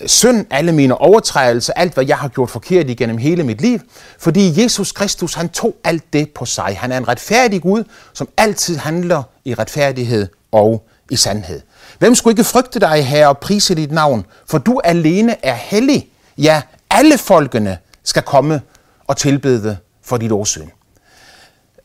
øh, 0.01 0.09
synd, 0.09 0.47
alle 0.51 0.73
mine 0.73 0.99
overtrædelser, 0.99 1.73
alt 1.73 1.95
hvad 1.95 2.07
jeg 2.07 2.19
har 2.19 2.29
gjort 2.29 2.51
forkert 2.51 2.91
igennem 2.91 3.19
hele 3.19 3.43
mit 3.43 3.61
liv, 3.61 3.79
fordi 4.19 4.63
Jesus 4.63 4.93
Kristus, 4.93 5.35
han 5.35 5.49
tog 5.49 5.77
alt 5.85 6.13
det 6.13 6.31
på 6.31 6.45
sig. 6.45 6.79
Han 6.81 6.93
er 6.93 6.97
en 6.97 7.09
retfærdig 7.09 7.63
Gud, 7.63 7.85
som 8.13 8.29
altid 8.37 8.77
handler 8.77 9.23
i 9.45 9.55
retfærdighed 9.55 10.29
og 10.53 10.87
i 11.11 11.17
sandhed. 11.17 11.61
Hvem 12.03 12.15
skulle 12.15 12.33
ikke 12.33 12.45
frygte 12.45 12.81
dig, 12.81 13.07
Herre, 13.07 13.29
og 13.29 13.39
prise 13.39 13.75
dit 13.75 13.93
navn? 13.93 14.27
For 14.47 14.59
du 14.59 14.81
alene 14.85 15.45
er 15.45 15.55
hellig. 15.55 16.11
Ja, 16.39 16.63
alle 16.91 17.19
folkene 17.19 17.79
skal 18.05 18.23
komme 18.23 18.61
og 19.07 19.17
tilbede 19.17 19.77
for 20.05 20.17
dit 20.17 20.33
åsyn. 20.33 20.69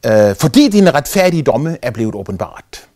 Øh, 0.06 0.36
fordi 0.36 0.70
dine 0.70 0.92
retfærdige 0.92 1.44
domme 1.44 1.78
er 1.82 1.92
blevet 1.92 2.16
åbenbart. 2.16 2.88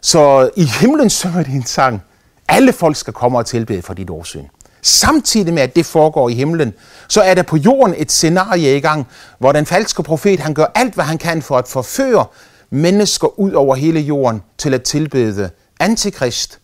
Så 0.00 0.50
i 0.56 0.64
himlen 0.64 1.10
synger 1.10 1.42
de 1.42 1.50
en 1.50 1.66
sang. 1.66 2.02
Alle 2.48 2.72
folk 2.72 2.96
skal 2.96 3.12
komme 3.12 3.38
og 3.38 3.46
tilbede 3.46 3.82
for 3.82 3.94
dit 3.94 4.10
åsyn. 4.10 4.44
Samtidig 4.82 5.54
med, 5.54 5.62
at 5.62 5.76
det 5.76 5.86
foregår 5.86 6.28
i 6.28 6.34
himlen, 6.34 6.74
så 7.08 7.22
er 7.22 7.34
der 7.34 7.42
på 7.42 7.56
jorden 7.56 7.94
et 7.98 8.12
scenarie 8.12 8.76
i 8.76 8.80
gang, 8.80 9.06
hvor 9.38 9.52
den 9.52 9.66
falske 9.66 10.02
profet 10.02 10.40
han 10.40 10.54
gør 10.54 10.66
alt, 10.74 10.94
hvad 10.94 11.04
han 11.04 11.18
kan 11.18 11.42
for 11.42 11.58
at 11.58 11.68
forføre 11.68 12.26
mennesker 12.70 13.38
ud 13.40 13.52
over 13.52 13.74
hele 13.74 14.00
jorden 14.00 14.42
til 14.58 14.74
at 14.74 14.82
tilbede 14.82 15.50
antikrist 15.78 16.58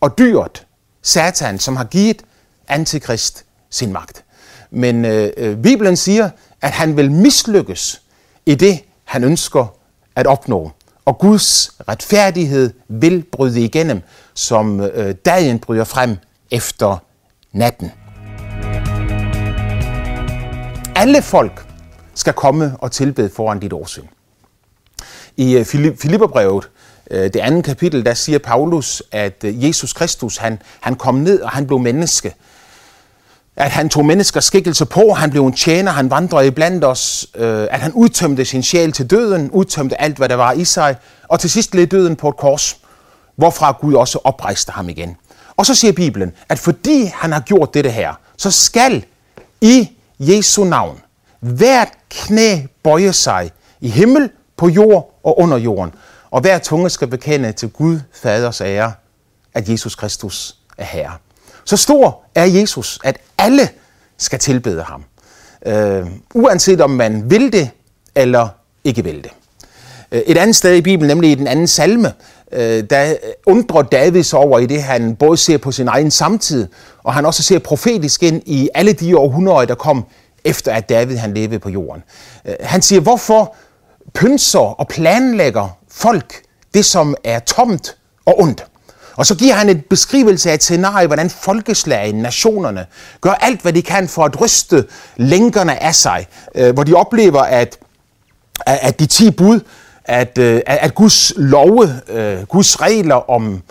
og 0.00 0.18
dyret, 0.18 0.66
Satan, 1.02 1.58
som 1.58 1.76
har 1.76 1.84
givet 1.84 2.22
antikrist 2.68 3.44
sin 3.70 3.92
magt. 3.92 4.24
Men 4.70 5.04
øh, 5.04 5.32
øh, 5.36 5.62
Bibelen 5.62 5.96
siger, 5.96 6.30
at 6.60 6.70
han 6.70 6.96
vil 6.96 7.10
mislykkes 7.10 8.02
i 8.46 8.54
det, 8.54 8.80
han 9.04 9.24
ønsker 9.24 9.74
at 10.16 10.26
opnå. 10.26 10.70
Og 11.04 11.18
Guds 11.18 11.70
retfærdighed 11.88 12.72
vil 12.88 13.24
bryde 13.32 13.64
igennem, 13.64 14.02
som 14.34 14.80
øh, 14.80 15.14
dagen 15.24 15.58
bryder 15.58 15.84
frem 15.84 16.16
efter 16.50 16.96
natten. 17.52 17.92
Alle 20.96 21.22
folk 21.22 21.66
skal 22.14 22.32
komme 22.32 22.76
og 22.78 22.92
tilbede 22.92 23.30
foran 23.30 23.60
dit 23.60 23.72
årsyn. 23.72 24.06
I 25.36 25.56
øh, 25.56 25.64
Filipperbrevet, 25.96 26.64
øh, 26.64 26.70
Øh, 27.10 27.24
det 27.24 27.36
andet 27.36 27.64
kapitel, 27.64 28.04
der 28.04 28.14
siger 28.14 28.38
Paulus, 28.38 29.02
at 29.12 29.44
øh, 29.44 29.64
Jesus 29.64 29.92
Kristus, 29.92 30.36
han, 30.36 30.62
han 30.80 30.94
kom 30.94 31.14
ned, 31.14 31.40
og 31.40 31.50
han 31.50 31.66
blev 31.66 31.78
menneske. 31.78 32.34
At 33.56 33.70
han 33.70 33.88
tog 33.88 34.06
menneskers 34.06 34.44
skikkelse 34.44 34.86
på, 34.86 35.12
han 35.12 35.30
blev 35.30 35.46
en 35.46 35.52
tjener, 35.52 35.92
han 35.92 36.10
vandrede 36.10 36.46
iblandt 36.46 36.84
os, 36.84 37.26
øh, 37.34 37.66
at 37.70 37.80
han 37.80 37.92
udtømte 37.92 38.44
sin 38.44 38.62
sjæl 38.62 38.92
til 38.92 39.10
døden, 39.10 39.50
udtømte 39.50 40.00
alt, 40.00 40.16
hvad 40.16 40.28
der 40.28 40.34
var 40.34 40.52
i 40.52 40.64
sig, 40.64 40.96
og 41.28 41.40
til 41.40 41.50
sidst 41.50 41.74
led 41.74 41.86
døden 41.86 42.16
på 42.16 42.28
et 42.28 42.36
kors, 42.36 42.76
hvorfra 43.36 43.76
Gud 43.80 43.94
også 43.94 44.18
oprejste 44.24 44.72
ham 44.72 44.88
igen. 44.88 45.16
Og 45.56 45.66
så 45.66 45.74
siger 45.74 45.92
Bibelen, 45.92 46.32
at 46.48 46.58
fordi 46.58 47.04
han 47.14 47.32
har 47.32 47.40
gjort 47.40 47.74
dette 47.74 47.90
her, 47.90 48.14
så 48.36 48.50
skal 48.50 49.04
i 49.60 49.90
Jesu 50.18 50.64
navn 50.64 51.00
hvert 51.40 51.88
knæ 52.10 52.58
bøje 52.82 53.12
sig 53.12 53.50
i 53.80 53.88
himmel, 53.88 54.30
på 54.58 54.68
jord 54.68 55.20
og 55.24 55.38
under 55.38 55.56
jorden. 55.56 55.94
Og 56.30 56.40
hver 56.40 56.58
tunge 56.58 56.90
skal 56.90 57.08
bekende 57.08 57.52
til 57.52 57.68
Gud, 57.68 58.00
Faders 58.12 58.60
ære, 58.60 58.92
at 59.54 59.68
Jesus 59.68 59.94
Kristus 59.94 60.56
er 60.78 60.84
Herre. 60.84 61.12
Så 61.64 61.76
stor 61.76 62.22
er 62.34 62.44
Jesus, 62.44 62.98
at 63.04 63.18
alle 63.38 63.68
skal 64.18 64.38
tilbede 64.38 64.82
ham. 64.82 65.04
Øh, 65.66 66.06
uanset 66.34 66.80
om 66.80 66.90
man 66.90 67.30
vil 67.30 67.52
det 67.52 67.70
eller 68.14 68.48
ikke 68.84 69.04
vil 69.04 69.24
det. 69.24 69.30
Øh, 70.12 70.22
et 70.26 70.38
andet 70.38 70.56
sted 70.56 70.74
i 70.74 70.80
Bibelen, 70.80 71.08
nemlig 71.08 71.30
i 71.30 71.34
den 71.34 71.46
anden 71.46 71.66
salme, 71.66 72.12
øh, 72.52 72.84
der 72.90 73.14
undrer 73.46 73.82
David 73.82 74.22
sig 74.22 74.38
over 74.38 74.58
i 74.58 74.66
det, 74.66 74.82
han 74.82 75.16
både 75.16 75.36
ser 75.36 75.58
på 75.58 75.72
sin 75.72 75.88
egen 75.88 76.10
samtid, 76.10 76.66
og 77.02 77.14
han 77.14 77.26
også 77.26 77.42
ser 77.42 77.58
profetisk 77.58 78.22
ind 78.22 78.42
i 78.46 78.68
alle 78.74 78.92
de 78.92 79.16
århundreder, 79.18 79.64
der 79.64 79.74
kom 79.74 80.04
efter 80.44 80.72
at 80.72 80.88
David 80.88 81.16
han 81.16 81.34
levede 81.34 81.58
på 81.58 81.68
jorden. 81.68 82.02
Øh, 82.44 82.54
han 82.60 82.82
siger, 82.82 83.00
hvorfor 83.00 83.54
pynser 84.14 84.80
og 84.80 84.88
planlægger 84.88 85.77
folk 85.98 86.42
det, 86.74 86.84
som 86.84 87.14
er 87.24 87.38
tomt 87.38 87.96
og 88.26 88.40
ondt? 88.40 88.64
Og 89.16 89.26
så 89.26 89.34
giver 89.34 89.54
han 89.54 89.68
en 89.68 89.80
beskrivelse 89.90 90.50
af 90.50 90.54
et 90.54 90.62
scenarie, 90.62 91.06
hvordan 91.06 91.30
folkeslagene, 91.30 92.22
nationerne, 92.22 92.86
gør 93.20 93.30
alt, 93.30 93.62
hvad 93.62 93.72
de 93.72 93.82
kan 93.82 94.08
for 94.08 94.24
at 94.24 94.40
ryste 94.40 94.84
lænkerne 95.16 95.82
af 95.82 95.94
sig, 95.94 96.26
øh, 96.54 96.74
hvor 96.74 96.84
de 96.84 96.94
oplever, 96.94 97.42
at, 97.42 97.78
at 98.66 99.00
de 99.00 99.06
ti 99.06 99.30
bud, 99.30 99.60
at, 100.04 100.38
øh, 100.38 100.60
at 100.66 100.94
Guds 100.94 101.32
love, 101.36 102.00
øh, 102.08 102.42
Guds 102.42 102.80
regler 102.80 103.30
om, 103.30 103.62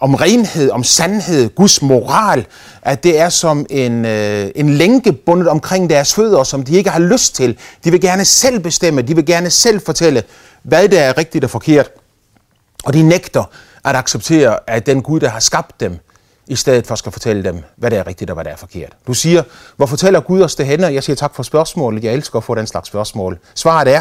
om 0.00 0.14
renhed, 0.14 0.70
om 0.70 0.84
sandhed, 0.84 1.48
Guds 1.54 1.82
moral, 1.82 2.46
at 2.82 3.04
det 3.04 3.20
er 3.20 3.28
som 3.28 3.66
en, 3.70 4.04
øh, 4.04 4.50
en 4.54 4.70
lænke 4.70 5.12
bundet 5.12 5.48
omkring 5.48 5.90
deres 5.90 6.14
fødder, 6.14 6.42
som 6.42 6.62
de 6.62 6.76
ikke 6.76 6.90
har 6.90 7.00
lyst 7.00 7.34
til. 7.34 7.58
De 7.84 7.90
vil 7.90 8.00
gerne 8.00 8.24
selv 8.24 8.60
bestemme, 8.60 9.02
de 9.02 9.14
vil 9.14 9.26
gerne 9.26 9.50
selv 9.50 9.80
fortælle, 9.80 10.22
hvad 10.62 10.88
der 10.88 11.00
er 11.00 11.18
rigtigt 11.18 11.44
og 11.44 11.50
forkert. 11.50 11.90
Og 12.84 12.92
de 12.92 13.02
nægter 13.02 13.44
at 13.84 13.96
acceptere, 13.96 14.58
at 14.66 14.86
den 14.86 15.02
Gud, 15.02 15.20
der 15.20 15.28
har 15.28 15.40
skabt 15.40 15.80
dem, 15.80 15.98
i 16.46 16.56
stedet 16.56 16.86
for 16.86 16.94
skal 16.94 17.12
fortælle 17.12 17.44
dem, 17.44 17.62
hvad 17.76 17.90
der 17.90 17.98
er 17.98 18.06
rigtigt 18.06 18.30
og 18.30 18.34
hvad 18.34 18.44
der 18.44 18.50
er 18.50 18.56
forkert. 18.56 18.92
Du 19.06 19.14
siger, 19.14 19.42
hvor 19.76 19.86
fortæller 19.86 20.20
Gud 20.20 20.42
os 20.42 20.54
det 20.54 20.66
henne? 20.66 20.86
Jeg 20.86 21.02
siger 21.02 21.16
tak 21.16 21.34
for 21.34 21.42
spørgsmålet. 21.42 22.04
Jeg 22.04 22.14
elsker 22.14 22.36
at 22.36 22.44
få 22.44 22.54
den 22.54 22.66
slags 22.66 22.88
spørgsmål. 22.88 23.38
Svaret 23.54 23.94
er, 23.94 24.00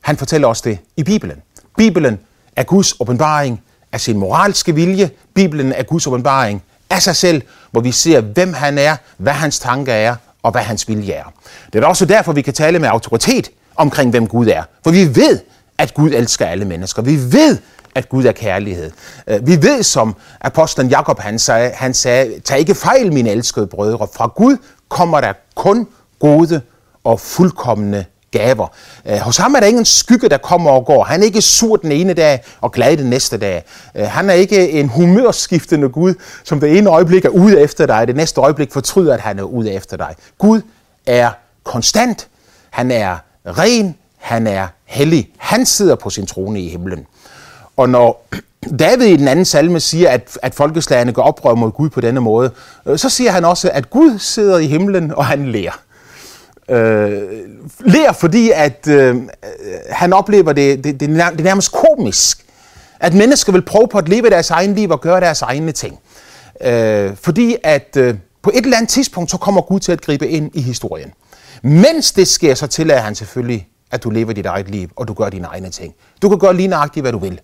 han 0.00 0.16
fortæller 0.16 0.48
os 0.48 0.62
det 0.62 0.78
i 0.96 1.02
Bibelen. 1.02 1.42
Bibelen 1.76 2.18
er 2.56 2.62
Guds 2.62 2.94
åbenbaring 3.00 3.62
af 3.92 4.00
sin 4.00 4.18
moralske 4.18 4.74
vilje. 4.74 5.10
Bibelen 5.34 5.72
er 5.72 5.82
Guds 5.82 6.06
åbenbaring 6.06 6.62
af 6.90 7.02
sig 7.02 7.16
selv, 7.16 7.42
hvor 7.70 7.80
vi 7.80 7.92
ser, 7.92 8.20
hvem 8.20 8.52
han 8.52 8.78
er, 8.78 8.96
hvad 9.16 9.32
hans 9.32 9.58
tanker 9.58 9.92
er, 9.92 10.16
og 10.42 10.50
hvad 10.50 10.62
hans 10.62 10.88
vilje 10.88 11.12
er. 11.12 11.32
Det 11.72 11.82
er 11.82 11.86
også 11.86 12.04
derfor, 12.04 12.32
vi 12.32 12.42
kan 12.42 12.54
tale 12.54 12.78
med 12.78 12.88
autoritet 12.88 13.50
omkring, 13.76 14.10
hvem 14.10 14.26
Gud 14.26 14.46
er. 14.46 14.62
For 14.84 14.90
vi 14.90 15.14
ved, 15.14 15.40
at 15.78 15.94
Gud 15.94 16.10
elsker 16.10 16.46
alle 16.46 16.64
mennesker. 16.64 17.02
Vi 17.02 17.32
ved, 17.32 17.58
at 17.94 18.08
Gud 18.08 18.24
er 18.24 18.32
kærlighed. 18.32 18.90
Øh, 19.26 19.46
vi 19.46 19.62
ved, 19.62 19.82
som 19.82 20.16
apostlen 20.40 20.88
Jakob 20.88 21.18
han 21.18 21.38
sagde, 21.38 21.70
han 21.74 21.94
sagde, 21.94 22.40
tag 22.40 22.58
ikke 22.58 22.74
fejl, 22.74 23.12
mine 23.12 23.30
elskede 23.30 23.66
brødre. 23.66 24.08
Fra 24.14 24.26
Gud 24.36 24.56
kommer 24.88 25.20
der 25.20 25.32
kun 25.54 25.86
gode 26.18 26.60
og 27.04 27.20
fuldkommende 27.20 28.04
gaver. 28.30 28.66
Øh, 29.06 29.18
hos 29.18 29.36
ham 29.36 29.54
er 29.54 29.60
der 29.60 29.66
ingen 29.66 29.84
skygge, 29.84 30.28
der 30.28 30.38
kommer 30.38 30.70
og 30.70 30.86
går. 30.86 31.04
Han 31.04 31.20
er 31.20 31.24
ikke 31.24 31.42
sur 31.42 31.76
den 31.76 31.92
ene 31.92 32.14
dag 32.14 32.44
og 32.60 32.72
glad 32.72 32.96
den 32.96 33.10
næste 33.10 33.38
dag. 33.38 33.64
Øh, 33.94 34.06
han 34.06 34.30
er 34.30 34.34
ikke 34.34 34.70
en 34.70 34.88
humørskiftende 34.88 35.88
Gud, 35.88 36.14
som 36.44 36.60
det 36.60 36.78
ene 36.78 36.90
øjeblik 36.90 37.24
er 37.24 37.28
ude 37.28 37.60
efter 37.60 37.86
dig, 37.86 38.06
det 38.06 38.16
næste 38.16 38.40
øjeblik 38.40 38.72
fortryder, 38.72 39.14
at 39.14 39.20
han 39.20 39.38
er 39.38 39.42
ude 39.42 39.72
efter 39.72 39.96
dig. 39.96 40.14
Gud 40.38 40.60
er 41.06 41.30
konstant. 41.64 42.28
Han 42.70 42.90
er 42.90 43.16
ren. 43.46 43.96
Han 44.28 44.46
er 44.46 44.66
hellig. 44.84 45.30
Han 45.36 45.66
sidder 45.66 45.94
på 45.94 46.10
sin 46.10 46.26
trone 46.26 46.60
i 46.60 46.68
himlen. 46.68 47.06
Og 47.76 47.88
når 47.88 48.28
David 48.78 49.06
i 49.06 49.16
den 49.16 49.28
anden 49.28 49.44
salme 49.44 49.80
siger, 49.80 50.10
at, 50.10 50.38
at 50.42 50.54
folkeslagene 50.54 51.12
går 51.12 51.22
oprør 51.22 51.54
mod 51.54 51.70
Gud 51.70 51.90
på 51.90 52.00
denne 52.00 52.20
måde, 52.20 52.50
øh, 52.86 52.98
så 52.98 53.08
siger 53.08 53.30
han 53.30 53.44
også, 53.44 53.70
at 53.70 53.90
Gud 53.90 54.18
sidder 54.18 54.58
i 54.58 54.66
himlen, 54.66 55.12
og 55.14 55.26
han 55.26 55.52
lærer. 55.52 55.80
Øh, 56.70 57.22
lærer, 57.80 58.12
fordi 58.12 58.50
at 58.54 58.88
øh, 58.88 59.16
han 59.90 60.12
oplever 60.12 60.52
det, 60.52 60.84
det, 60.84 61.00
det, 61.00 61.08
det 61.10 61.44
nærmest 61.44 61.72
komisk, 61.72 62.44
at 63.00 63.14
mennesker 63.14 63.52
vil 63.52 63.62
prøve 63.62 63.88
på 63.88 63.98
at 63.98 64.08
leve 64.08 64.30
deres 64.30 64.50
egen 64.50 64.74
liv 64.74 64.90
og 64.90 65.00
gøre 65.00 65.20
deres 65.20 65.42
egne 65.42 65.72
ting. 65.72 65.98
Øh, 66.60 67.16
fordi 67.16 67.56
at 67.64 67.96
øh, 67.96 68.14
på 68.42 68.50
et 68.54 68.64
eller 68.64 68.76
andet 68.76 68.90
tidspunkt, 68.90 69.30
så 69.30 69.36
kommer 69.36 69.60
Gud 69.60 69.80
til 69.80 69.92
at 69.92 70.00
gribe 70.00 70.28
ind 70.28 70.50
i 70.54 70.60
historien. 70.60 71.12
Mens 71.62 72.12
det 72.12 72.28
sker, 72.28 72.54
så 72.54 72.66
tillader 72.66 73.00
han 73.00 73.14
selvfølgelig, 73.14 73.68
at 73.90 74.04
du 74.04 74.10
lever 74.10 74.32
dit 74.32 74.46
eget 74.46 74.70
liv, 74.70 74.88
og 74.96 75.08
du 75.08 75.14
gør 75.14 75.28
dine 75.28 75.46
egne 75.46 75.70
ting. 75.70 75.94
Du 76.22 76.28
kan 76.28 76.38
gøre 76.38 76.56
lige 76.56 76.68
nøjagtigt, 76.68 77.04
hvad 77.04 77.12
du 77.12 77.18
vil. 77.18 77.40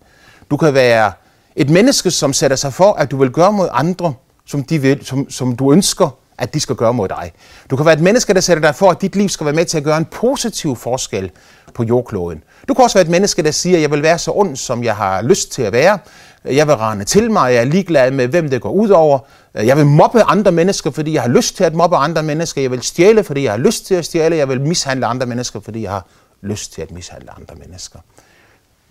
Du 0.51 0.57
kan 0.57 0.75
være 0.75 1.13
et 1.57 1.71
menneske, 1.71 2.11
som 2.11 2.33
sætter 2.33 2.57
sig 2.57 2.73
for, 2.73 2.93
at 2.93 3.11
du 3.11 3.17
vil 3.17 3.31
gøre 3.31 3.53
mod 3.53 3.69
andre, 3.73 4.15
som, 4.47 4.63
de 4.63 4.79
vil, 4.79 5.07
som, 5.07 5.31
som 5.31 5.57
du 5.57 5.73
ønsker, 5.73 6.17
at 6.39 6.55
de 6.55 6.61
skal 6.61 6.77
gøre 6.77 6.95
mod 6.95 7.09
dig. 7.09 7.33
Du 7.71 7.77
kan 7.77 7.87
være 7.87 7.95
et 7.95 8.01
menneske, 8.01 8.35
der 8.35 8.41
sætter 8.41 8.61
dig 8.61 8.75
for, 8.75 8.91
at 8.91 9.03
dit 9.03 9.17
liv 9.17 9.29
skal 9.29 9.47
være 9.47 9.55
med 9.55 9.65
til 9.65 9.77
at 9.79 9.85
gøre 9.85 9.99
en 9.99 10.05
positiv 10.05 10.77
forskel 10.77 11.31
på 11.75 11.85
jordkloden. 11.85 12.43
Du 12.69 12.75
kan 12.75 12.85
også 12.85 12.99
være 12.99 13.05
et 13.05 13.11
menneske, 13.11 13.43
der 13.43 13.51
siger, 13.51 13.77
at 13.77 13.83
jeg 13.83 13.91
vil 13.91 14.03
være 14.03 14.19
så 14.19 14.33
ond, 14.35 14.57
som 14.57 14.85
jeg 14.85 14.97
har 14.97 15.23
lyst 15.23 15.53
til 15.53 15.63
at 15.63 15.73
være. 15.73 15.99
Jeg 16.45 16.67
vil 16.67 16.77
rende 16.77 17.05
til 17.05 17.31
mig, 17.31 17.53
jeg 17.53 17.61
er 17.61 17.65
ligeglad 17.65 18.11
med, 18.11 18.27
hvem 18.27 18.51
det 18.51 18.61
går 18.61 18.71
ud 18.71 18.89
over. 18.89 19.19
Jeg 19.55 19.77
vil 19.77 19.87
mobbe 19.87 20.23
andre 20.23 20.53
mennesker, 20.53 20.91
fordi 20.91 21.13
jeg 21.13 21.23
har 21.23 21.29
lyst 21.29 21.57
til 21.57 21.65
at 21.65 21.75
mobbe 21.75 21.97
andre 21.97 22.23
mennesker. 22.23 22.63
Jeg 22.63 22.71
vil 22.71 22.83
stjæle, 22.83 23.25
fordi 23.25 23.45
jeg 23.45 23.53
har 23.53 23.59
lyst 23.59 23.87
til 23.87 23.95
at 23.95 24.05
stjæle. 24.05 24.37
Jeg 24.37 24.49
vil 24.49 24.61
mishandle 24.61 25.07
andre 25.07 25.27
mennesker, 25.27 25.61
fordi 25.61 25.83
jeg 25.83 25.91
har 25.91 26.07
lyst 26.45 26.73
til 26.73 26.83
at 26.83 26.91
mishandle 26.91 27.31
andre 27.31 27.55
mennesker. 27.55 27.99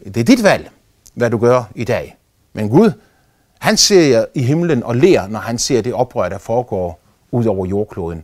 Det 0.05 0.17
er 0.17 0.23
dit 0.23 0.43
valg 0.43 0.69
hvad 1.13 1.29
du 1.29 1.37
gør 1.37 1.63
i 1.75 1.83
dag. 1.83 2.17
Men 2.53 2.69
Gud, 2.69 2.91
han 3.59 3.77
ser 3.77 4.25
i 4.33 4.43
himlen 4.43 4.83
og 4.83 4.95
ler, 4.95 5.27
når 5.27 5.39
han 5.39 5.57
ser 5.57 5.81
det 5.81 5.93
oprør, 5.93 6.29
der 6.29 6.37
foregår 6.37 6.99
ud 7.31 7.45
over 7.45 7.65
jordkloden. 7.65 8.23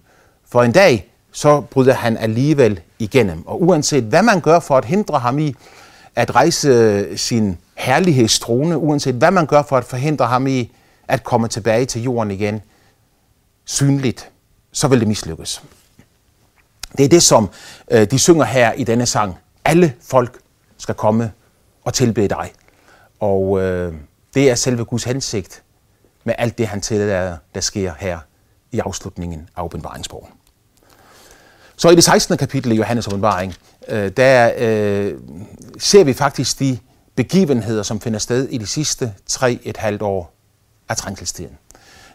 For 0.50 0.64
en 0.64 0.72
dag, 0.72 1.12
så 1.32 1.62
bryder 1.62 1.94
han 1.94 2.18
alligevel 2.18 2.80
igennem. 3.00 3.48
Og 3.48 3.62
uanset 3.62 4.04
hvad 4.04 4.24
man 4.24 4.42
gør 4.42 4.60
for 4.60 4.78
at 4.78 4.86
hindre 4.86 5.20
ham 5.20 5.40
i 5.40 5.56
at 6.16 6.36
rejse 6.36 7.18
sin 7.18 7.58
herlighedstrone, 7.76 8.78
uanset 8.78 9.16
hvad 9.16 9.32
man 9.32 9.46
gør 9.46 9.62
for 9.62 9.78
at 9.78 9.86
forhindre 9.86 10.26
ham 10.26 10.48
i 10.48 10.72
at 11.08 11.24
komme 11.24 11.48
tilbage 11.48 11.86
til 11.86 12.04
jorden 12.04 12.32
igen, 12.32 12.62
synligt, 13.66 14.32
så 14.72 14.88
vil 14.88 15.00
det 15.00 15.08
mislykkes. 15.08 15.64
Det 16.98 17.06
er 17.06 17.10
det, 17.10 17.24
som 17.24 17.50
øh, 17.92 18.12
de 18.12 18.20
synger 18.20 18.46
her 18.46 18.74
i 18.74 18.84
denne 18.84 19.06
sang. 19.06 19.38
Alle 19.66 19.94
folk 20.02 20.40
skal 20.78 20.96
komme 20.96 21.32
og 21.84 21.94
tilbede 21.94 22.28
dig. 22.28 22.52
Og 23.20 23.62
øh, 23.62 23.94
det 24.34 24.50
er 24.50 24.56
selve 24.56 24.86
Guds 24.86 25.04
hensigt 25.04 25.64
med 26.24 26.34
alt 26.38 26.58
det, 26.58 26.68
han 26.68 26.82
tillader, 26.82 27.38
der 27.56 27.62
sker 27.62 27.94
her 28.00 28.20
i 28.72 28.80
afslutningen 28.80 29.50
af 29.58 29.64
åbenbaringsbogen. 29.64 30.30
Så 31.76 31.90
i 31.90 31.96
det 31.96 32.04
16. 32.04 32.38
kapitel 32.38 32.72
i 32.72 32.76
Johannes 32.76 33.08
åbenbaring, 33.08 33.56
øh, 33.88 34.12
der 34.18 34.52
øh, 34.58 35.14
ser 35.80 36.04
vi 36.04 36.14
faktisk 36.14 36.60
de 36.60 36.78
begivenheder, 37.16 37.84
som 37.84 38.02
finder 38.02 38.20
sted 38.20 38.48
i 38.50 38.58
de 38.58 38.68
sidste 38.68 39.14
tre 39.26 39.60
et 39.64 39.78
halvt 39.78 40.02
år 40.02 40.34
af 40.90 40.98
trængselstiden. 40.98 41.58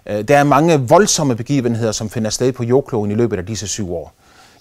Øh, 0.07 0.23
der 0.23 0.39
er 0.39 0.45
mange 0.45 0.81
voldsomme 0.81 1.37
begivenheder, 1.37 1.93
som 1.93 2.11
finder 2.11 2.31
sted 2.31 2.53
på 2.53 2.65
jordkloden 2.65 3.11
i 3.11 3.15
løbet 3.15 3.39
af 3.39 3.47
disse 3.47 3.67
syv 3.69 3.95
år. 3.95 4.15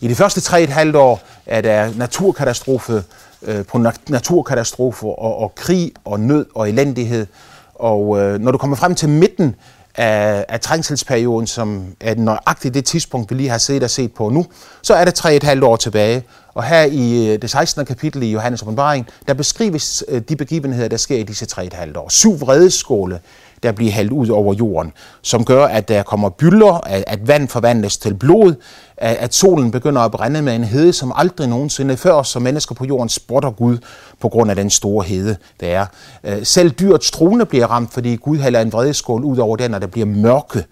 I 0.03 0.07
de 0.07 0.15
første 0.15 0.41
tre 0.41 0.63
et 0.63 0.69
halvt 0.69 0.95
år 0.95 1.21
er 1.45 1.61
der 1.61 1.91
naturkatastrofe 1.95 3.03
øh, 3.41 3.65
på 3.65 3.77
naturkatastrofer 4.09 5.07
og, 5.07 5.37
og 5.37 5.55
krig 5.55 5.91
og 6.05 6.19
nød 6.19 6.45
og 6.55 6.69
elendighed. 6.69 7.27
Og 7.75 8.19
øh, 8.19 8.39
når 8.39 8.51
du 8.51 8.57
kommer 8.57 8.77
frem 8.77 8.95
til 8.95 9.09
midten 9.09 9.55
af, 9.95 10.45
af 10.49 10.59
trængselsperioden, 10.59 11.47
som 11.47 11.85
er 11.99 12.15
nøjagtigt 12.15 12.73
det 12.73 12.85
tidspunkt, 12.85 13.29
vi 13.29 13.35
lige 13.35 13.49
har 13.49 13.57
set 13.57 13.83
og 13.83 13.89
set 13.89 14.13
på 14.13 14.29
nu, 14.29 14.45
så 14.81 14.93
er 14.93 15.05
det 15.05 15.13
tre 15.13 15.35
et 15.35 15.43
halvt 15.43 15.63
år 15.63 15.75
tilbage. 15.75 16.23
Og 16.53 16.63
her 16.63 16.83
i 16.83 17.33
øh, 17.33 17.41
det 17.41 17.49
16. 17.49 17.85
kapitel 17.85 18.23
i 18.23 18.31
Johannes 18.31 18.61
åbenbaring, 18.61 19.07
der 19.27 19.33
beskrives 19.33 20.03
øh, 20.07 20.21
de 20.29 20.35
begivenheder, 20.35 20.87
der 20.87 20.97
sker 20.97 21.17
i 21.17 21.23
disse 21.23 21.45
tre 21.45 21.65
et 21.65 21.73
halvt 21.73 21.97
år. 21.97 22.09
Syv 22.09 22.39
vredeskåle, 22.39 23.19
der 23.63 23.71
bliver 23.71 23.91
hældt 23.91 24.11
ud 24.11 24.29
over 24.29 24.53
jorden, 24.53 24.93
som 25.21 25.45
gør, 25.45 25.65
at 25.65 25.87
der 25.87 26.03
kommer 26.03 26.29
bylder, 26.29 26.73
at, 26.73 27.03
at 27.07 27.27
vand 27.27 27.47
forvandles 27.47 27.97
til 27.97 28.13
blod, 28.13 28.55
at, 28.97 29.15
at 29.15 29.33
solen 29.33 29.71
begynder 29.71 30.01
at 30.01 30.11
brænde 30.11 30.41
med 30.41 30.55
en 30.55 30.63
hede, 30.63 30.93
som 30.93 31.11
aldrig 31.15 31.47
nogensinde 31.47 31.97
før, 31.97 32.23
så 32.23 32.39
mennesker 32.39 32.75
på 32.75 32.85
jorden 32.85 33.09
spotter 33.09 33.51
Gud 33.51 33.77
på 34.19 34.29
grund 34.29 34.49
af 34.49 34.55
den 34.55 34.69
store 34.69 35.05
hede, 35.05 35.35
der 35.59 35.67
er. 35.67 35.85
Øh, 36.23 36.45
selv 36.45 36.71
dyrets 36.71 37.11
trone 37.11 37.45
bliver 37.45 37.67
ramt, 37.67 37.93
fordi 37.93 38.15
Gud 38.15 38.37
hælder 38.37 38.61
en 38.61 38.71
vredeskål 38.71 39.23
ud 39.23 39.37
over 39.37 39.55
den, 39.55 39.73
og 39.73 39.81
der 39.81 39.87
bliver 39.87 40.05
mørke 40.05 40.65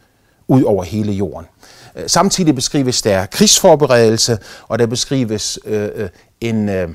ud 0.48 0.64
over 0.64 0.84
hele 0.84 1.12
jorden. 1.12 1.48
Øh, 1.96 2.04
samtidig 2.08 2.56
beskrives 2.56 3.02
der 3.02 3.26
krigsforberedelse, 3.26 4.38
og 4.68 4.80
der 4.80 4.86
beskrives 4.86 5.60
øh, 5.66 5.90
øh 5.96 6.10
en 6.42 6.70
øh, 6.70 6.90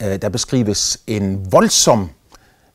der 0.00 0.28
beskrives 0.28 0.98
en 1.06 1.52
voldsom 1.52 2.10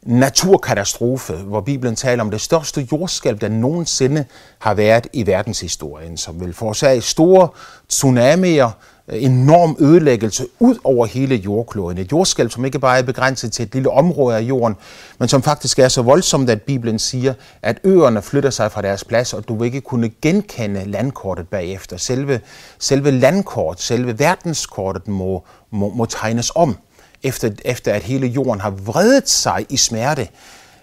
naturkatastrofe, 0.06 1.34
hvor 1.34 1.62
Bibelen 1.62 1.96
taler 1.96 2.24
om 2.24 2.32
det 2.32 2.42
største 2.42 2.88
jordskælv, 2.92 3.38
der 3.38 3.50
nogensinde 3.50 4.26
har 4.60 4.74
været 4.74 5.08
i 5.14 5.28
verdenshistorien, 5.28 6.18
som 6.18 6.42
vil 6.42 6.54
forårsage 6.54 7.02
store 7.02 7.48
tsunamier, 7.90 8.72
enorm 9.08 9.78
ødelæggelse 9.80 10.48
ud 10.60 10.76
over 10.84 11.06
hele 11.06 11.36
jordkloden. 11.36 11.98
Et 11.98 12.12
jordskælv, 12.12 12.50
som 12.50 12.66
ikke 12.66 12.80
bare 12.80 13.00
er 13.00 13.04
begrænset 13.04 13.52
til 13.52 13.64
et 13.64 13.74
lille 13.74 13.90
område 13.90 14.38
af 14.38 14.42
jorden, 14.42 14.76
men 15.20 15.28
som 15.28 15.44
faktisk 15.44 15.80
er 15.80 15.88
så 15.88 16.02
voldsomt, 16.02 16.50
at 16.50 16.62
Bibelen 16.62 17.00
siger, 17.00 17.34
at 17.62 17.80
øerne 17.84 18.22
flytter 18.22 18.50
sig 18.50 18.72
fra 18.72 18.82
deres 18.82 19.04
plads, 19.04 19.34
og 19.34 19.48
du 19.48 19.56
vil 19.58 19.66
ikke 19.66 19.82
kunne 19.82 20.12
genkende 20.22 20.86
landkortet 20.86 21.48
bagefter. 21.48 21.98
Selve, 21.98 22.42
selve 22.80 23.12
landkort, 23.12 23.82
selve 23.82 24.20
verdenskortet 24.20 25.08
må, 25.08 25.44
må, 25.72 25.90
må 25.90 26.06
tegnes 26.06 26.52
om 26.56 26.78
efter, 27.24 27.52
efter 27.66 27.94
at 27.94 28.04
hele 28.04 28.28
jorden 28.28 28.62
har 28.62 28.70
vredet 28.70 29.30
sig 29.30 29.66
i 29.70 29.78
smerte. 29.78 30.28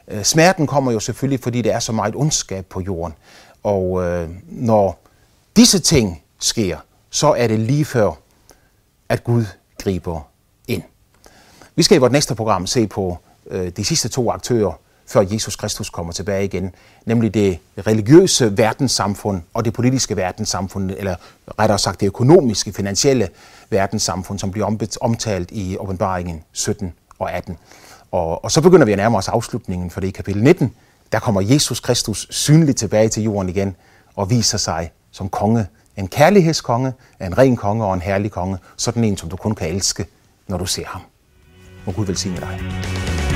Øh, 0.09 0.25
smerten 0.25 0.67
kommer 0.67 0.93
jo 0.93 1.01
selvfølgelig, 1.01 1.41
fordi 1.41 1.63
der 1.63 1.75
er 1.75 1.79
så 1.79 1.93
meget 1.93 2.15
ondskab 2.17 2.67
på 2.67 2.81
jorden. 2.81 3.15
Og 3.63 4.03
øh, 4.05 4.29
når 4.47 5.01
disse 5.57 5.79
ting 5.79 6.23
sker, 6.41 6.79
så 7.11 7.33
er 7.33 7.47
det 7.47 7.61
lige 7.61 7.85
før, 7.85 8.13
at 9.09 9.25
Gud 9.25 9.45
griber 9.79 10.21
ind. 10.69 10.83
Vi 11.75 11.83
skal 11.83 11.97
i 11.97 11.99
vores 11.99 12.13
næste 12.13 12.35
program 12.35 12.67
se 12.67 12.87
på 12.87 13.19
øh, 13.47 13.69
de 13.69 13.85
sidste 13.85 14.09
to 14.09 14.31
aktører, 14.31 14.79
før 15.13 15.25
Jesus 15.33 15.57
Kristus 15.57 15.91
kommer 15.91 16.13
tilbage 16.13 16.45
igen, 16.45 16.75
nemlig 17.07 17.35
det 17.35 17.59
religiøse 17.87 18.59
verdenssamfund 18.59 19.43
og 19.55 19.65
det 19.65 19.73
politiske 19.73 20.17
verdenssamfund, 20.17 20.91
eller 20.91 21.17
rettere 21.59 21.79
sagt 21.79 22.01
det 22.01 22.07
økonomiske, 22.07 22.73
finansielle 22.73 23.29
verdenssamfund, 23.71 24.39
som 24.39 24.51
bliver 24.51 24.89
omtalt 25.01 25.51
i 25.51 25.77
åbenbaringen 25.77 26.43
17 26.53 26.93
og 27.19 27.33
18. 27.33 27.59
Og, 28.11 28.45
og 28.45 28.51
så 28.51 28.61
begynder 28.61 28.87
vi 28.87 28.93
at 28.93 28.99
nærme 28.99 29.19
os 29.19 29.29
afslutningen, 29.29 29.91
for 29.91 30.01
det 30.01 30.09
i 30.09 30.11
kapitel 30.11 30.43
19, 30.43 30.75
der 31.13 31.19
kommer 31.19 31.41
Jesus 31.41 31.81
Kristus 31.81 32.27
synligt 32.31 32.79
tilbage 32.79 33.09
til 33.09 33.23
jorden 33.23 33.49
igen 33.49 33.77
og 34.17 34.31
viser 34.31 34.59
sig 34.59 34.91
som 35.11 35.29
konge. 35.29 35.67
En 35.97 36.09
kærlighedskonge, 36.09 36.93
en 37.21 37.39
ren 37.39 37.57
konge 37.57 37.85
og 37.85 37.95
en 37.95 38.01
herlig 38.01 38.31
konge. 38.31 38.59
Sådan 38.77 39.05
en, 39.05 39.17
som 39.17 39.29
du 39.29 39.37
kun 39.37 39.55
kan 39.55 39.69
elske, 39.69 40.07
når 40.49 40.59
du 40.59 40.67
ser 40.67 40.87
ham. 40.87 41.01
Må 41.87 41.93
Gud 41.93 42.07
velsigne 42.07 42.37
dig. 42.37 43.32